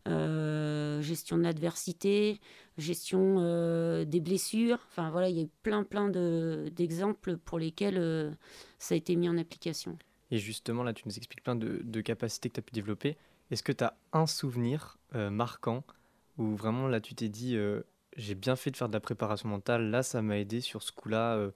[0.08, 2.42] euh, gestion de l'adversité,
[2.78, 4.80] gestion euh, des blessures.
[4.90, 8.32] Enfin voilà, il y a eu plein plein de, d'exemples pour lesquels euh,
[8.80, 9.98] ça a été mis en application.
[10.30, 13.16] Et justement, là, tu nous expliques plein de, de capacités que tu as pu développer.
[13.50, 15.84] Est-ce que tu as un souvenir marquant
[16.40, 17.56] où vraiment, là, tu t'es dit,
[18.18, 20.92] j'ai bien fait de faire de la préparation mentale, là, ça m'a aidé sur ce
[20.92, 21.52] coup-là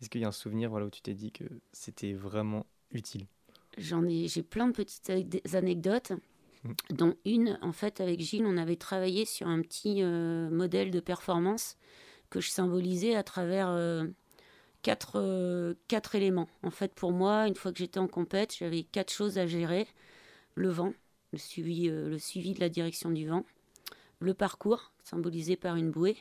[0.00, 3.26] Est-ce qu'il y a un souvenir voilà, où tu t'es dit que c'était vraiment utile?
[3.78, 6.12] J'en ai, j'ai plein de petites ane- anecdotes,
[6.90, 11.00] dont une, en fait, avec Gilles, on avait travaillé sur un petit euh, modèle de
[11.00, 11.76] performance
[12.30, 14.06] que je symbolisais à travers euh,
[14.82, 16.48] quatre, euh, quatre éléments.
[16.62, 19.86] En fait, pour moi, une fois que j'étais en compète, j'avais quatre choses à gérer.
[20.54, 20.94] Le vent,
[21.32, 23.44] le suivi, le suivi de la direction du vent.
[24.20, 26.16] Le parcours, symbolisé par une bouée.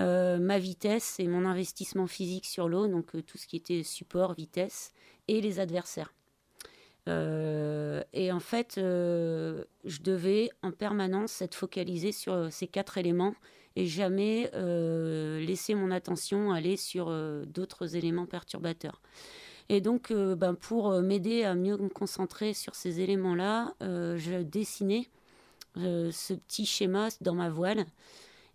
[0.00, 3.82] Euh, ma vitesse et mon investissement physique sur l'eau, donc euh, tout ce qui était
[3.82, 4.92] support, vitesse,
[5.28, 6.14] et les adversaires.
[7.08, 13.34] Euh, et en fait, je devais en permanence être focalisé sur ces quatre éléments
[13.74, 14.50] et jamais
[15.40, 17.12] laisser mon attention aller sur
[17.46, 19.00] d'autres éléments perturbateurs.
[19.68, 25.08] Et donc, ben, pour m'aider à mieux me concentrer sur ces éléments-là, je dessinais
[25.76, 27.86] ce petit schéma dans ma voile.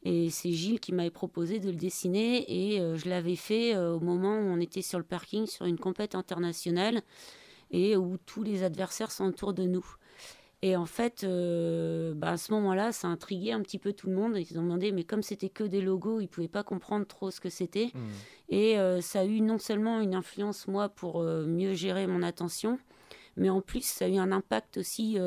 [0.04, 3.96] Et c'est Gilles qui m'avait proposé de le dessiner et euh, je l'avais fait euh,
[3.96, 7.02] au moment où on était sur le parking sur une compète internationale
[7.72, 9.86] et où tous les adversaires sont autour de nous.
[10.64, 14.08] Et en fait, euh, bah, à ce moment-là, ça a intrigué un petit peu tout
[14.08, 14.38] le monde.
[14.38, 17.30] Ils ont demandé, mais comme c'était que des logos, ils ne pouvaient pas comprendre trop
[17.30, 17.92] ce que c'était.
[18.50, 22.24] Et euh, ça a eu non seulement une influence, moi, pour euh, mieux gérer mon
[22.24, 22.80] attention,
[23.36, 25.20] mais en plus, ça a eu un impact aussi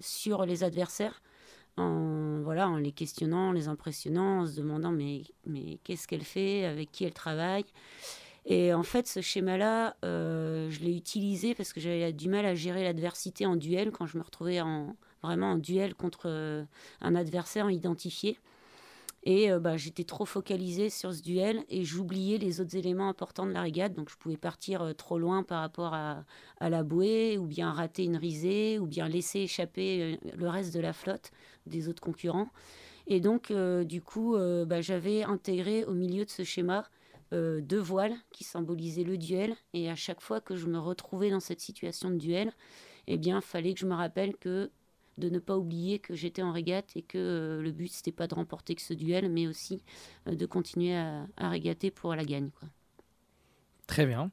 [0.00, 1.21] sur les adversaires,
[1.76, 6.24] en, voilà, en les questionnant, en les impressionnant, en se demandant, mais, mais qu'est-ce qu'elle
[6.24, 7.64] fait, avec qui elle travaille.
[8.44, 12.54] Et en fait, ce schéma-là, euh, je l'ai utilisé parce que j'avais du mal à
[12.54, 16.64] gérer l'adversité en duel quand je me retrouvais en, vraiment en duel contre euh,
[17.00, 18.38] un adversaire identifié.
[19.24, 23.46] Et euh, bah, j'étais trop focalisée sur ce duel et j'oubliais les autres éléments importants
[23.46, 23.94] de la régate.
[23.94, 26.24] Donc je pouvais partir euh, trop loin par rapport à,
[26.58, 30.74] à la bouée, ou bien rater une risée, ou bien laisser échapper euh, le reste
[30.74, 31.30] de la flotte
[31.66, 32.48] des autres concurrents.
[33.06, 33.52] Et donc,
[33.84, 36.84] du coup, bah, j'avais intégré au milieu de ce schéma
[37.32, 39.56] deux voiles qui symbolisaient le duel.
[39.74, 42.52] Et à chaque fois que je me retrouvais dans cette situation de duel,
[43.08, 44.70] eh bien, fallait que je me rappelle que
[45.22, 48.26] de ne pas oublier que j'étais en régate et que euh, le but c'était pas
[48.26, 49.82] de remporter que ce duel, mais aussi
[50.26, 52.50] euh, de continuer à, à régater pour la gagne.
[52.50, 52.68] Quoi.
[53.86, 54.30] Très bien.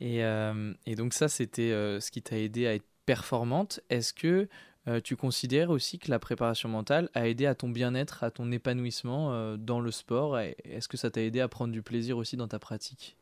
[0.00, 3.80] Et, euh, et donc ça, c'était euh, ce qui t'a aidé à être performante.
[3.88, 4.48] Est-ce que
[4.88, 8.50] euh, tu considères aussi que la préparation mentale a aidé à ton bien-être, à ton
[8.50, 12.48] épanouissement dans le sport Est-ce que ça t'a aidé à prendre du plaisir aussi dans
[12.48, 13.16] ta pratique?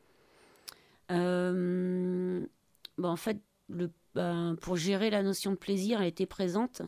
[1.08, 6.82] Bah, en fait, le, ben, pour gérer la notion de plaisir, elle était présente.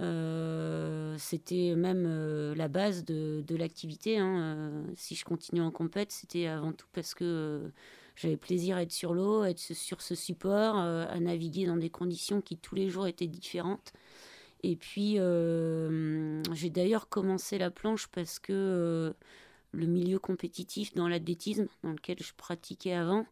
[0.00, 4.18] Euh, C'était même euh, la base de, l'activité.
[4.18, 4.38] hein.
[4.38, 7.72] Euh, si je continue en compète, c'était avant tout parce que
[8.16, 11.90] j'avais plaisir à être sur l'eau, à être sur ce support, à naviguer dans des
[11.90, 13.92] conditions qui tous les jours étaient différentes.
[14.64, 15.18] Et puis,
[16.52, 19.14] j'ai d'ailleurs commencé la planche parce que
[19.72, 23.24] le milieu compétitif dans l'athlétisme, dans lequel je pratiquais avant,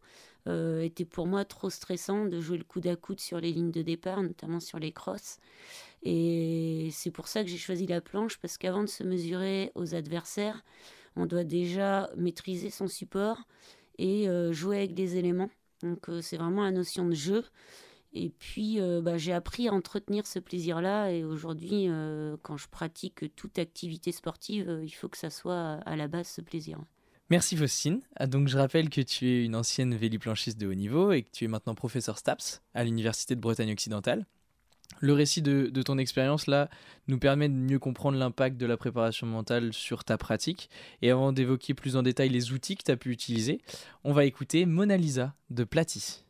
[0.47, 3.71] euh, était pour moi trop stressant de jouer le coude à coude sur les lignes
[3.71, 5.37] de départ, notamment sur les crosses.
[6.03, 9.95] Et c'est pour ça que j'ai choisi la planche, parce qu'avant de se mesurer aux
[9.95, 10.63] adversaires,
[11.15, 13.39] on doit déjà maîtriser son support
[13.97, 15.49] et euh, jouer avec des éléments.
[15.83, 17.43] Donc euh, c'est vraiment la notion de jeu.
[18.13, 21.11] Et puis bah, j'ai appris à entretenir ce plaisir-là.
[21.11, 21.87] Et aujourd'hui,
[22.41, 26.41] quand je pratique toute activité sportive, il faut que ça soit à la base ce
[26.41, 26.79] plaisir.
[27.29, 27.99] Merci Faustine.
[28.15, 31.29] Ah, Donc je rappelle que tu es une ancienne véliplanchiste de haut niveau et que
[31.31, 34.25] tu es maintenant professeur STAPS à l'Université de Bretagne occidentale.
[34.99, 36.69] Le récit de, ton expérience là
[37.09, 40.69] nous permet de mieux comprendre l'impact de la préparation mentale sur ta pratique.
[41.01, 43.59] Et avant d'évoquer plus en détail les outils que tu as pu utiliser,
[44.05, 46.23] on va écouter Mona Lisa de Platy.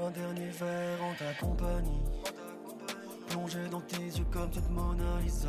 [0.00, 2.02] Un dernier verre en ta compagnie.
[3.28, 5.48] Plongé dans tes yeux comme toute Mona Lisa.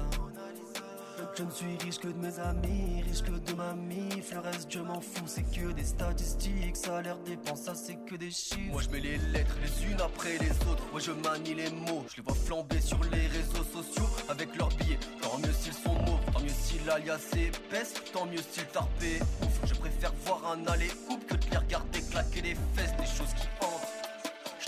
[1.38, 4.34] Je ne suis riche que de mes amis, riche que de ma mif.
[4.34, 6.76] Le reste, je m'en fous, c'est que des statistiques.
[6.76, 8.72] Salaire, dépense, ça c'est que des chiffres.
[8.72, 10.84] Moi je mets les lettres les unes après les autres.
[10.92, 12.04] Moi je manie les mots.
[12.10, 15.00] Je les vois flamber sur les réseaux sociaux avec leurs billets.
[15.22, 19.20] Tant mieux s'ils sont mauves, tant mieux si l'alias épaisse, tant mieux s'ils tarpé.
[19.44, 23.06] Ouf, je préfère voir un aller coupe que de les regarder claquer les fesses, des
[23.06, 23.48] choses qui.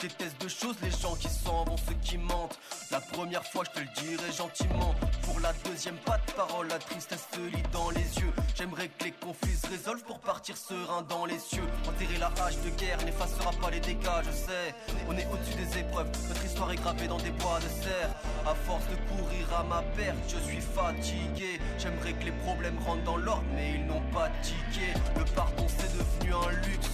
[0.01, 2.57] Déteste deux choses, les gens qui s'en vont, ceux qui mentent.
[2.89, 4.95] La première fois, je te le dirai gentiment.
[5.21, 8.33] Pour la deuxième, pas de parole, la tristesse se lit dans les yeux.
[8.55, 11.67] J'aimerais que les conflits se résolvent pour partir serein dans les cieux.
[11.87, 14.73] Enterrer la hache de guerre n'effacera pas les dégâts, je sais.
[15.07, 18.09] On est au-dessus des épreuves, notre histoire est gravée dans des bois de serre.
[18.47, 21.59] À force de courir à ma perte, je suis fatigué.
[21.77, 24.93] J'aimerais que les problèmes rentrent dans l'ordre, mais ils n'ont pas tiqué.
[25.15, 26.89] Le pardon, c'est devenu un luxe.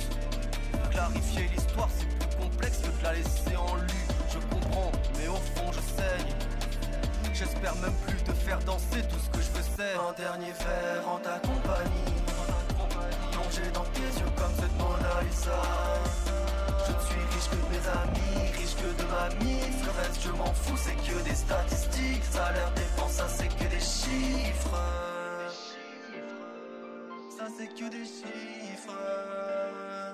[0.92, 3.88] Clarifier l'histoire, c'est complexe que de la laisser en lu.
[4.30, 6.34] Je comprends, mais au fond, je saigne.
[7.34, 11.08] J'espère même plus te faire danser tout ce que je veux, c'est Un dernier verre
[11.08, 12.16] en ta compagnie.
[13.32, 15.62] Plongé dans tes yeux comme cette Mona Lisa.
[16.88, 19.86] Je ne suis riche que de mes amis, riche que de ma mif.
[19.86, 22.24] Le reste, je m'en fous, c'est que des statistiques.
[22.32, 24.82] Salaire, dépense, ça c'est que des chiffres.
[27.38, 28.98] Ça c'est que des chiffres.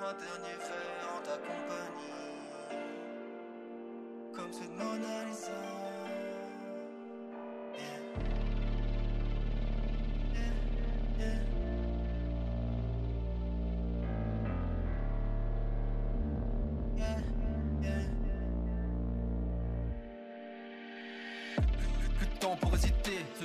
[0.03, 0.82] Un dernier verre
[1.33, 2.77] ta compagnie.
[4.35, 5.51] Comme cette Mona Lisa.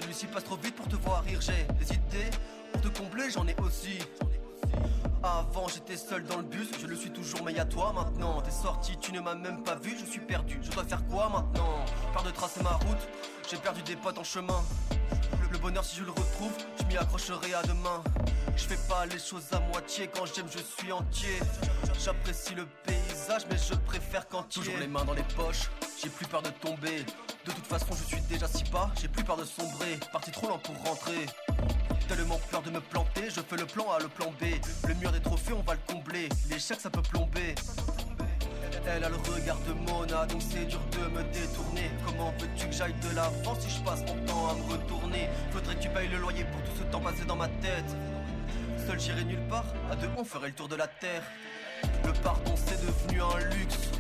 [0.01, 1.41] Celui-ci passe trop vite pour te voir rire.
[1.41, 2.31] J'ai des idées
[2.73, 3.99] pour te combler, j'en ai aussi.
[5.23, 8.41] Avant j'étais seul dans le bus, je le suis toujours, mais y a toi maintenant.
[8.41, 10.61] T'es sorti, tu ne m'as même pas vu, je suis perdu.
[10.63, 11.85] Je dois faire quoi maintenant?
[12.13, 13.09] Peur de tracer ma route,
[13.51, 14.63] j'ai perdu des potes en chemin.
[15.51, 18.03] Le, bonheur, si je le retrouve, je m'y accrocherai à demain.
[18.57, 21.39] Je fais pas les choses à moitié, quand j'aime, je suis entier.
[21.99, 25.69] J'apprécie le paysage, mais je préfère quand Toujours les mains dans les poches,
[26.01, 27.05] j'ai plus peur de tomber.
[27.45, 29.99] De toute façon, je suis déjà si bas, j'ai plus peur de sombrer.
[30.13, 31.27] Parti trop lent pour rentrer.
[32.09, 34.45] Tellement peur de me planter, je fais le plan A, le plan B.
[34.89, 36.29] Le mur des trophées, on va le combler.
[36.51, 37.55] L'échec, ça peut plomber.
[38.87, 41.91] Elle a le regard de Mona, donc c'est dur de me détourner.
[42.07, 45.29] Comment veux-tu que j'aille de l'avant si je passe mon temps à me retourner?
[45.51, 47.95] Faudrait que tu payes le loyer pour tout ce temps passé dans ma tête.
[48.87, 51.23] Seul j'irai nulle part, à deux on ferait le tour de la terre.
[52.05, 53.91] Le pardon c'est devenu un luxe.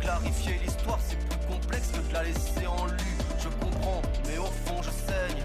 [0.00, 3.18] Clarifier l'histoire c'est plus complexe que de la laisser en lu.
[3.38, 5.42] Je comprends, mais au fond je saigne.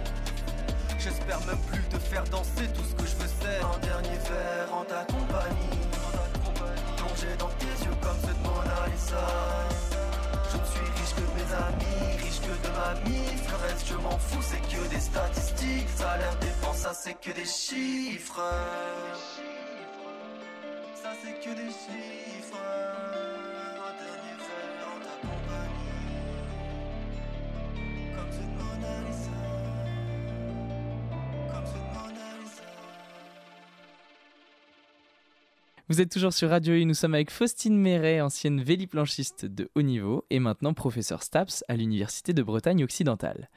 [1.03, 4.71] J'espère même plus te faire danser tout ce que je veux c'est Un dernier verre
[4.71, 5.79] en ta compagnie.
[6.95, 9.27] Plongé dans tes yeux comme cette Mona Lisa.
[10.51, 13.49] Je ne suis riche que de mes amis, riche que de ma mif.
[13.49, 15.89] Le reste, je m'en fous, c'est que des statistiques.
[15.95, 18.41] Salaire, dépense, ça c'est que des chiffres.
[21.01, 22.61] Ça c'est que des chiffres.
[23.75, 26.13] Un dernier verre en ta compagnie.
[28.15, 29.40] Comme cette Mona Lisa.
[35.91, 39.81] Vous êtes toujours sur Radio U, nous sommes avec Faustine Méret, ancienne véliplanchiste de haut
[39.81, 43.49] niveau et maintenant professeur STAPS à l'Université de Bretagne occidentale.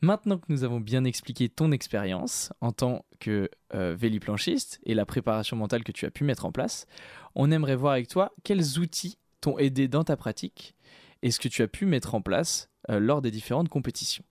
[0.00, 5.04] Maintenant que nous avons bien expliqué ton expérience en tant que euh, véliplanchiste et la
[5.04, 6.86] préparation mentale que tu as pu mettre en place,
[7.34, 10.76] on aimerait voir avec toi quels outils t'ont aidé dans ta pratique
[11.22, 14.22] et ce que tu as pu mettre en place euh, lors des différentes compétitions.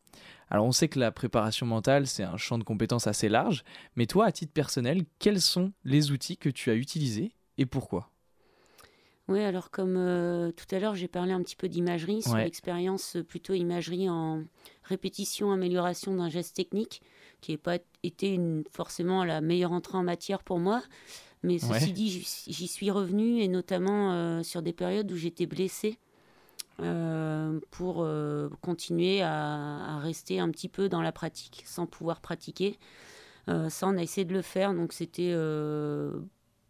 [0.50, 3.66] Alors on sait que la préparation mentale, c'est un champ de compétences assez large,
[3.98, 8.10] mais toi, à titre personnel, quels sont les outils que tu as utilisés et pourquoi?
[9.28, 12.46] Oui, alors comme euh, tout à l'heure, j'ai parlé un petit peu d'imagerie, sur Ouais.
[12.46, 14.44] l'expérience euh, plutôt imagerie en
[14.84, 17.04] répétition, amélioration d'un geste technique,
[17.42, 20.82] qui n'a pas été une- forcément la meilleure entrée en matière pour moi.
[21.44, 21.94] Mais ceci Ouais.
[21.94, 22.10] dit,
[22.48, 26.00] j'y suis revenue, et notamment euh, sur des périodes où j'étais blessée,
[26.80, 32.20] euh, pour euh, continuer à, à rester un petit peu dans la pratique, sans pouvoir
[32.20, 32.80] pratiquer.
[33.48, 35.32] Euh, ça, on a essayé de le faire, donc c'était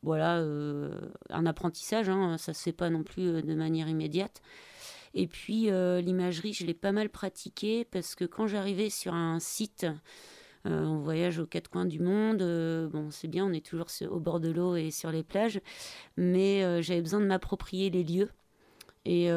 [0.04, 0.92] voilà, euh,
[1.30, 4.42] un apprentissage, hein, ça se fait pas non plus euh, de manière immédiate.
[5.14, 9.40] Et puis euh, l'imagerie, je l'ai pas mal pratiquée parce que quand j'arrivais sur un
[9.40, 9.88] site,
[10.66, 12.44] on voyage aux quatre coins du monde,
[12.92, 15.62] bon c'est bien, on est toujours au bord de l'eau et sur les plages,
[16.16, 18.30] mais j'avais besoin de m'approprier les lieux.
[19.06, 19.30] Et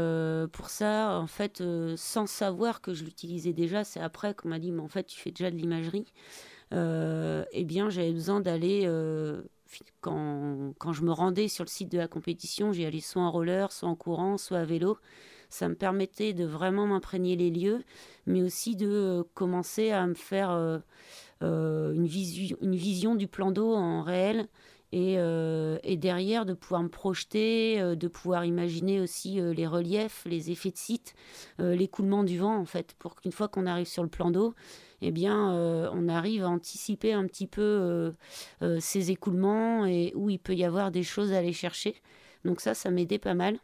[0.53, 1.63] pour ça, en fait,
[1.97, 5.19] sans savoir que je l'utilisais déjà, c'est après qu'on m'a dit, mais en fait, tu
[5.19, 6.13] fais déjà de l'imagerie.
[6.73, 8.87] Eh bien, j'avais besoin d'aller,
[10.01, 13.31] quand, quand je me rendais sur le site de la compétition, j'y allais soit en
[13.31, 14.99] roller, soit en courant, soit à vélo.
[15.49, 17.85] Ça me permettait de vraiment m'imprégner les lieux,
[18.27, 20.79] mais aussi de euh, commencer à me faire euh,
[21.43, 22.09] euh, une,
[22.63, 24.49] une vision du plan d'eau en réel.
[24.95, 29.67] Et, euh, et derrière, de pouvoir me projeter, euh, de pouvoir imaginer aussi euh, les
[29.67, 31.15] reliefs, les effets de site,
[31.59, 34.55] l'écoulement du vent, en fait, pour qu'une fois qu'on arrive sur le plan d'eau,
[35.01, 35.51] eh bien,
[35.93, 38.13] on arrive à anticiper un petit peu
[38.81, 41.97] ces écoulements et où il peut y avoir des choses à aller chercher.
[42.45, 43.59] Donc ça, ça m'aidait pas mal.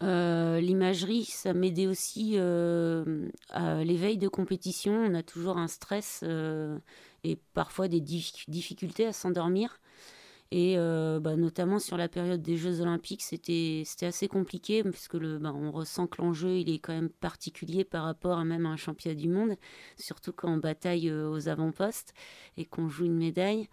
[0.00, 4.92] L'imagerie, ça m'aidait aussi à l'éveil de compétition.
[4.92, 6.24] On a toujours un stress
[7.24, 9.80] et parfois des dif- difficultés à s'endormir.
[10.50, 15.38] Et euh, bah, notamment sur la période des Jeux Olympiques, c'était assez compliqué puisque le,
[15.38, 18.76] bah, on ressent que l'enjeu il est quand même particulier par rapport à même un
[18.76, 19.56] championnat du monde,
[19.98, 22.14] surtout quand on bataille euh, aux avant-postes
[22.56, 23.68] et qu'on joue une médaille.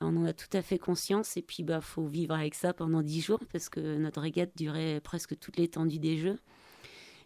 [0.00, 3.02] On en a tout à fait conscience et puis bah faut vivre avec ça pendant
[3.02, 6.38] dix jours parce que notre régate durait presque toute l'étendue des Jeux.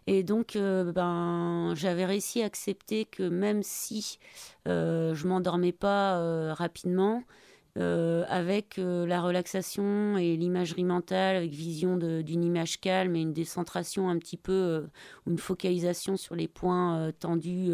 [0.07, 4.17] Et donc, euh, ben, j'avais réussi à accepter que même si
[4.67, 7.23] euh, je m'endormais pas rapidement,
[7.79, 13.31] euh, avec euh, la relaxation et l'imagerie mentale, avec vision d'une image calme et une
[13.31, 14.81] décentration un petit peu, euh,
[15.27, 17.71] une focalisation sur les points tendus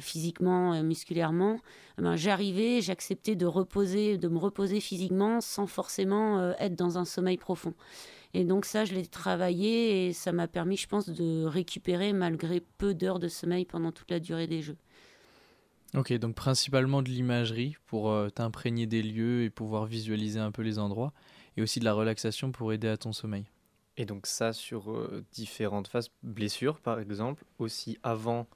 [0.00, 1.58] physiquement, musculairement,
[1.98, 7.04] eh ben, j'arrivais, j'acceptais de reposer, de me reposer physiquement sans forcément être dans un
[7.04, 7.74] sommeil profond.
[8.32, 12.60] Et donc ça, je l'ai travaillé et ça m'a permis, je pense, de récupérer malgré
[12.60, 14.76] peu d'heures de sommeil pendant toute la durée des jeux.
[15.96, 20.62] Ok, donc principalement de l'imagerie pour euh, t'imprégner des lieux et pouvoir visualiser un peu
[20.62, 21.12] les endroits,
[21.56, 23.44] et aussi de la relaxation pour aider à ton sommeil.
[23.96, 28.48] Et donc ça sur euh, différentes phases, blessures par exemple, aussi avant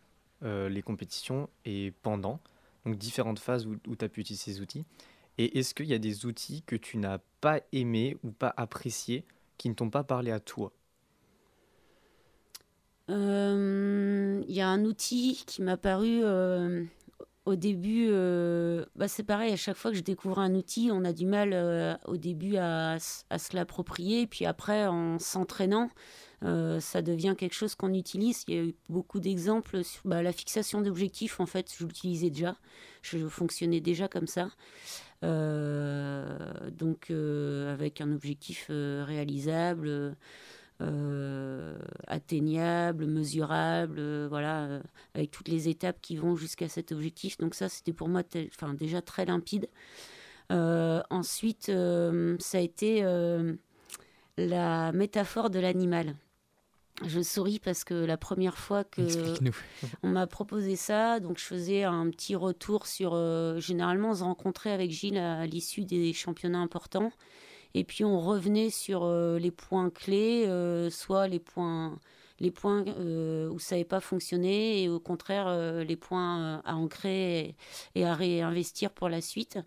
[0.43, 2.41] euh, les compétitions et pendant.
[2.85, 4.85] Donc différentes phases où, tu as pu utiliser ces outils.
[5.37, 9.25] Et est-ce qu'il y a des outils que tu n'as pas aimés ou pas appréciés
[9.59, 10.73] qui ne t'ont pas parlé à toi?
[13.11, 16.85] Euh, Il y a un outil qui m'a paru euh,
[17.49, 18.09] au début.
[18.11, 21.25] euh, bah c'est pareil, à chaque fois que je découvre un outil, on a du
[21.25, 24.27] mal euh, au début à, se l'approprier.
[24.27, 25.89] Puis après, en s'entraînant,
[26.45, 28.45] euh, ça devient quelque chose qu'on utilise.
[28.49, 31.41] Il y a eu beaucoup d'exemples sur bah, la fixation d'objectifs.
[31.41, 32.57] En fait, je l'utilisais déjà.
[33.01, 34.51] Je fonctionnais déjà comme ça.
[35.23, 40.17] Donc, avec un objectif réalisable.
[40.81, 41.77] Euh,
[42.07, 44.81] atteignable, mesurable, euh, voilà, euh,
[45.15, 47.37] avec toutes les étapes qui vont jusqu'à cet objectif.
[47.39, 48.23] Donc ça, c'était pour moi
[48.55, 49.69] enfin, déjà très limpide.
[50.51, 53.03] Ensuite, ça a été
[54.37, 56.15] la métaphore de l'animal.
[57.07, 59.03] Je souris parce que la première fois que
[60.03, 63.13] on m'a proposé ça, donc je faisais un petit retour sur.
[63.61, 67.13] généralement, on se rencontrait avec Gilles à, à l'issue des championnats importants,
[67.75, 71.99] et puis on revenait sur euh, les points clés, euh, soit les points,
[72.41, 75.55] les points euh, où ça n'avait pas fonctionné, et au contraire
[75.85, 77.55] les points à ancrer
[77.95, 79.59] et, à réinvestir pour la suite.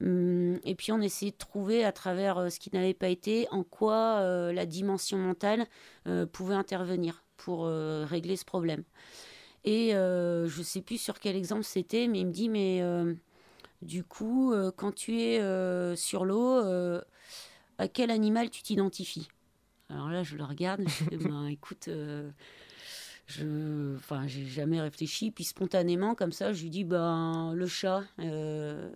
[0.00, 3.64] Hum, Et puis on essayait de trouver à travers ce qui n'avait pas été en
[3.64, 5.66] quoi la dimension mentale
[6.32, 8.84] pouvait intervenir pour régler ce problème.
[9.64, 12.82] Et je ne sais plus sur quel exemple c'était, mais il me dit, mais
[13.82, 16.62] du coup, quand tu es sur l'eau,
[17.78, 19.28] à quel animal tu t'identifies?
[19.90, 22.30] Alors là, je le regarde, je fais, ben, écoute, euh,
[23.26, 28.02] je, enfin, j'ai jamais réfléchi, puis spontanément, comme ça, je lui dis, ben, le chat.
[28.18, 28.90] Euh,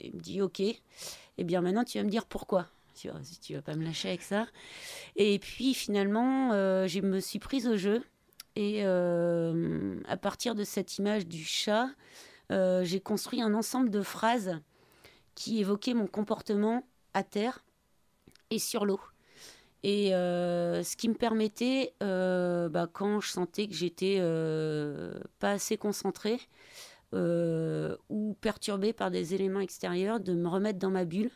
[0.00, 0.60] il me dit, ok.
[0.60, 2.68] Eh bien, maintenant, tu vas me dire pourquoi.
[2.94, 3.10] Tu
[3.42, 4.46] tu vas pas me lâcher avec ça.
[5.16, 8.02] Et puis, finalement, euh, je me suis prise au jeu.
[8.56, 11.90] Et euh, à partir de cette image du chat,
[12.50, 14.58] euh, j'ai construit un ensemble de phrases
[15.34, 17.65] qui évoquaient mon comportement à terre
[18.50, 19.00] et sur l'eau.
[19.82, 25.52] Et euh, ce qui me permettait, euh, bah, quand je sentais que j'étais euh, pas
[25.52, 26.40] assez concentrée
[27.12, 31.30] ou perturbée par des éléments extérieurs, de me remettre dans ma bulle.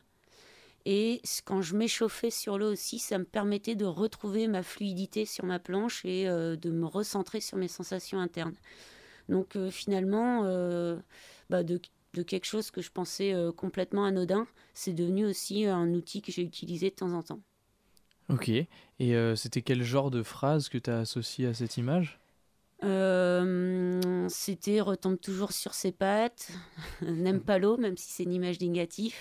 [0.84, 5.46] Et quand je m'échauffais sur l'eau aussi, ça me permettait de retrouver ma fluidité sur
[5.46, 8.56] ma planche et de me recentrer sur mes sensations internes.
[9.30, 10.42] Donc finalement,
[11.48, 11.80] bah, de,
[12.14, 16.32] de quelque chose que je pensais euh, complètement anodin, c'est devenu aussi un outil que
[16.32, 17.40] j'ai utilisé de temps en temps.
[18.30, 18.66] Ok, et
[19.00, 22.18] euh, c'était quel genre de phrase que tu as associé à cette image?
[22.82, 26.50] Euh, C'était retombe toujours sur ses pattes,
[27.02, 29.14] n'aime pas l'eau, même si c'est une image négative.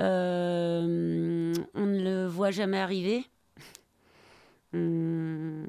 [0.00, 3.24] Euh, on ne le voit jamais arriver.
[4.72, 5.66] Hum,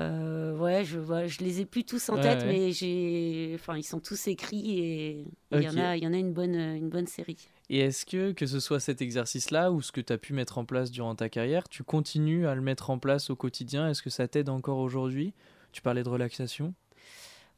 [0.00, 2.46] euh, ouais, je vois, je les ai plus tous en Ouais, tête, ouais.
[2.46, 6.12] mais j'ai, enfin, ils sont tous écrits et il y en a, il y en
[6.12, 7.48] a une bonne, une bonne série.
[7.70, 10.56] Et est-ce que, que ce soit cet exercice-là ou ce que tu as pu mettre
[10.58, 13.88] en place durant ta carrière, tu continues à le mettre en place au quotidien?
[13.90, 15.34] Est-ce que ça t'aide encore aujourd'hui?
[15.72, 16.74] Tu parlais de relaxation?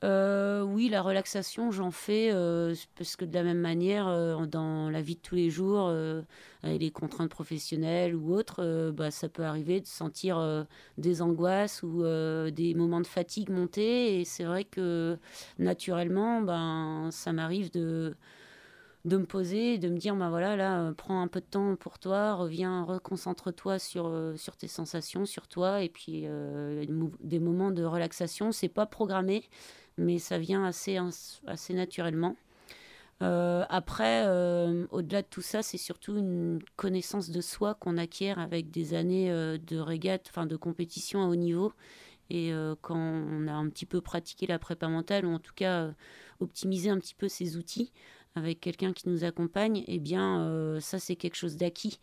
[0.03, 4.89] Euh, oui, la relaxation, j'en fais euh, parce que de la même manière, euh, dans
[4.89, 5.93] la vie de tous les jours,
[6.63, 10.67] les contraintes professionnelles ou autres, bah, ça peut arriver de sentir
[10.99, 12.03] des angoisses ou
[12.51, 14.21] des moments de fatigue monter.
[14.21, 15.19] Et c'est vrai que
[15.59, 18.15] naturellement, ben, ça m'arrive de,
[19.05, 21.99] de me poser de me dire, bah voilà, là, prends un peu de temps pour
[21.99, 26.27] toi, reviens, reconcentre-toi sur, sur tes sensations, sur toi, et puis
[27.21, 29.45] des moments de relaxation, c'est pas programmé,
[30.01, 30.99] mais ça vient assez,
[31.47, 32.37] assez naturellement.
[33.23, 38.39] Euh, après, euh, au-delà de tout ça, c'est surtout une connaissance de soi qu'on acquiert
[38.39, 41.73] avec des années euh, de régate, enfin de compétition à haut niveau.
[42.33, 45.91] Et quand on a un petit peu pratiqué la prépa mentale, ou en tout cas
[46.39, 47.91] optimisé un petit peu ses outils
[48.37, 51.99] avec quelqu'un qui nous accompagne, eh bien, euh, ça, c'est quelque chose d'acquis.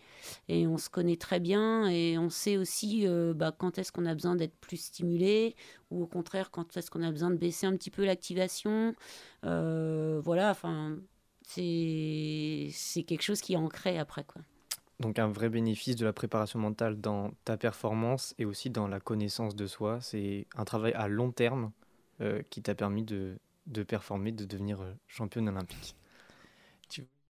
[0.49, 4.05] Et on se connaît très bien et on sait aussi euh, bah, quand est-ce qu'on
[4.05, 5.55] a besoin d'être plus stimulé
[5.89, 8.93] ou au contraire, quand est-ce qu'on a besoin de baisser un petit peu l'activation.
[9.45, 10.97] Euh, voilà, enfin,
[11.43, 12.71] c'est
[13.07, 14.41] quelque chose qui est ancré après, quoi.
[14.99, 18.99] Donc un vrai bénéfice de la préparation mentale dans ta performance et aussi dans la
[18.99, 19.99] connaissance de soi.
[20.01, 21.71] C'est un travail à long terme
[22.49, 25.95] qui t'a permis de, de performer, de devenir championne olympique.